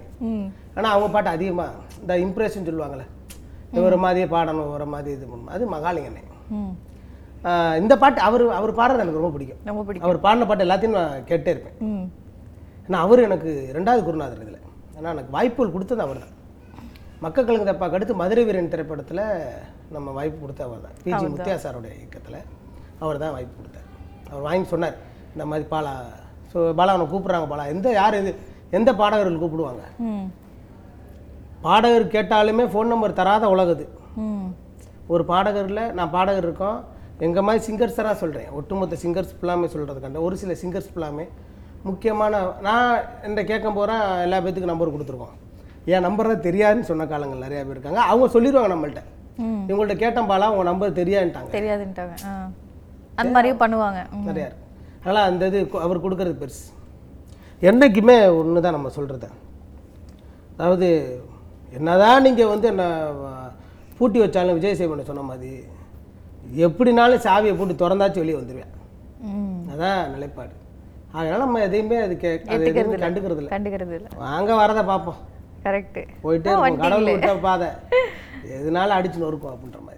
ஆனால் 0.78 0.94
அவங்க 0.94 1.10
பாட்டு 1.10 1.36
அதிகமாக 1.36 1.72
இந்த 2.02 2.14
இம்ப்ரெஷன் 2.26 2.68
சொல்லுவாங்கள்ல 2.70 3.06
ஒரு 3.88 3.98
மாதிரியே 4.04 4.28
பாடணும் 4.34 4.72
ஒரு 4.76 4.86
மாதிரி 4.94 5.12
இது 5.16 5.26
பண்ணணும். 5.26 5.54
அது 5.56 5.64
மகாலிங்கனே. 5.76 6.24
ம். 6.58 6.74
ஆஹ் 7.50 7.76
இந்த 7.82 7.94
பாட்டு 8.02 8.20
அவர் 8.28 8.44
அவர் 8.60 8.72
பாடுறது 8.80 9.04
எனக்கு 9.04 9.20
ரொம்ப 9.22 9.32
பிடிக்கும். 9.36 9.62
ரொம்ப 9.70 9.82
பிடிக்கும். 9.88 10.08
அவர் 10.08 10.24
பாடின 10.26 10.46
பாட்டு 10.50 10.66
எல்லாத்தையும் 10.66 10.98
நான் 11.00 11.26
கேட்டே 11.32 11.52
இருப்பேன். 11.54 11.78
ஏன்னா 12.88 13.00
அவர் 13.06 13.26
எனக்கு 13.28 13.50
ரெண்டாவது 13.78 14.02
குருநாதர் 14.08 14.44
இதில். 14.46 14.60
ஏன்னா 14.98 15.10
எனக்கு 15.16 15.36
வாய்ப்புகள் 15.38 15.74
கொடுத்தது 15.76 16.04
அவர் 16.06 16.22
தான் 16.24 16.34
மக்கள் 17.26 17.46
கலங்க 17.48 17.66
தப்பாக்கு 17.70 17.98
அடுத்து 17.98 18.22
மதுரை 18.22 18.44
வீரன் 18.48 18.72
திரைப்படத்தில் 18.72 19.24
நம்ம 19.96 20.12
வாய்ப்பு 20.18 20.38
கொடுத்த 20.44 20.62
அவர் 20.68 20.86
தான் 20.86 20.96
பிஜி 21.06 21.26
முத்தியா 21.34 21.56
சாரோடைய 21.66 21.94
இயக்கத்தில் 22.00 22.40
அவர் 23.04 23.22
தான் 23.24 23.34
வாய்ப்பு 23.36 23.56
கொடுத்தார். 23.60 23.88
அவர் 24.30 24.46
வாங்கி 24.48 24.68
சொன்னார் 24.74 24.98
இந்த 25.34 25.46
மாதிரி 25.52 25.66
பாலா 25.74 25.94
ஸோ 26.52 26.60
பாலா 26.80 26.94
அவனை 26.94 27.08
கூப்பிட்றாங்க 27.12 27.48
பாலா. 27.52 27.66
எந்த 27.74 27.88
யார் 28.00 28.20
இது 28.22 28.32
எந்த 28.80 28.90
பாடகர்கள் 29.02 29.42
கூப்பிடுவாங்க? 29.42 29.84
பாடகர் 31.66 32.06
கேட்டாலுமே 32.16 32.64
ஃபோன் 32.72 32.92
நம்பர் 32.94 33.20
தராத 33.20 33.46
உலகுது. 33.56 33.86
ஒரு 35.14 35.24
பாடகரில் 35.32 35.86
நான் 35.98 36.14
பாடகர் 36.16 36.48
இருக்கோம். 36.48 36.78
எங்கள் 37.26 37.46
மாதிரி 37.48 37.62
சிங்கர்ஸராக 37.68 38.16
சொல்கிறேன் 38.22 38.50
ஒட்டுமொத்த 38.60 38.98
சிங்கர்ஸ் 39.04 39.34
ஃபுல்லாமே 39.38 39.68
சொல்கிறதுக்காண்ட 39.74 40.22
ஒரு 40.28 40.36
சில 40.42 40.54
சிங்கர்ஸ் 40.62 40.90
ஃபுல்லாமே 40.94 41.26
முக்கியமான 41.88 42.34
நான் 42.68 42.90
இந்த 43.30 43.40
கேட்க 43.52 43.68
போகிறேன் 43.78 44.04
எல்லா 44.26 44.38
பேத்துக்கும் 44.44 44.74
நம்பர் 44.74 44.94
கொடுத்துருக்கோம். 44.96 45.34
என் 45.94 46.06
நம்பர் 46.08 46.30
தான் 46.32 46.46
தெரியாதுன்னு 46.50 46.90
சொன்ன 46.90 47.08
காலங்கள் 47.12 47.44
நிறையா 47.46 47.62
பேர் 47.68 47.76
இருக்காங்க. 47.76 48.02
அவங்க 48.12 48.28
சொல்லிடுவாங்க 48.36 48.72
நம்மள்ட்ட. 48.74 49.02
ம். 49.46 49.64
இவங்கள்ட்ட 49.70 49.96
கேட்டேன் 50.04 50.30
பாலா 50.32 50.50
உங்கள் 50.54 50.70
நம்பர் 50.72 50.98
தெரியாதுன்ட்டாங்க. 51.02 51.50
தெரியாதுன்ட்டாங்க. 51.58 52.16
அந்த 53.22 53.32
மாதிரியும் 53.36 53.62
பண்ணுவாங்க. 53.64 54.00
நிறையா 54.30 54.48
இருக்கு. 54.50 54.62
அதனால் 55.04 55.28
அந்த 55.30 55.46
இது 55.52 55.60
அவர் 55.86 56.04
கொடுக்கறது 56.06 56.36
பெருசு. 56.44 56.64
என்றைக்குமே 57.70 58.18
ஒன்று 58.40 58.64
தான் 58.66 58.78
நம்ம 58.78 58.90
சொல்கிறது 58.98 59.28
அதாவது 60.56 60.88
என்னதான் 61.78 62.24
நீங்கள் 62.26 62.52
வந்து 62.54 62.68
என்ன 62.72 62.84
பூட்டி 63.98 64.20
வச்சாலும் 64.22 64.58
விஜய் 64.58 64.80
சேவனை 64.80 65.04
சொன்ன 65.10 65.26
மாதிரி 65.30 65.52
எப்படினாலும் 66.66 67.24
சாவியை 67.28 67.54
போட்டு 67.58 67.82
திறந்தாச்சும் 67.82 68.24
வெளியே 68.24 68.40
வந்துடுவேன் 68.40 68.72
அதான் 69.74 70.02
நிலைப்பாடு. 70.14 70.54
அதனால 71.18 71.40
நம்ம 71.44 71.62
எதையுமே 71.68 71.98
அது 72.06 72.14
கே 72.18 72.30
கண்டுக்கிறது 72.50 72.94
இல்லை. 72.96 73.50
கண்டுக்கிறது 73.54 73.94
இல்லை. 73.98 74.10
வாங்க 74.26 74.52
வரதை 74.62 74.84
பார்ப்போம். 74.92 75.20
கரெக்டு 75.66 76.02
போயிட்டே 76.24 76.54
கடவுள் 76.84 77.12
விட்ட 77.12 77.34
பாதை. 77.48 77.70
எதனால 78.58 78.96
அடிச்சு 79.00 79.24
நொறுக்கும் 79.24 79.54
அப்படின்ற 79.54 79.80
மாதிரி. 79.88 79.93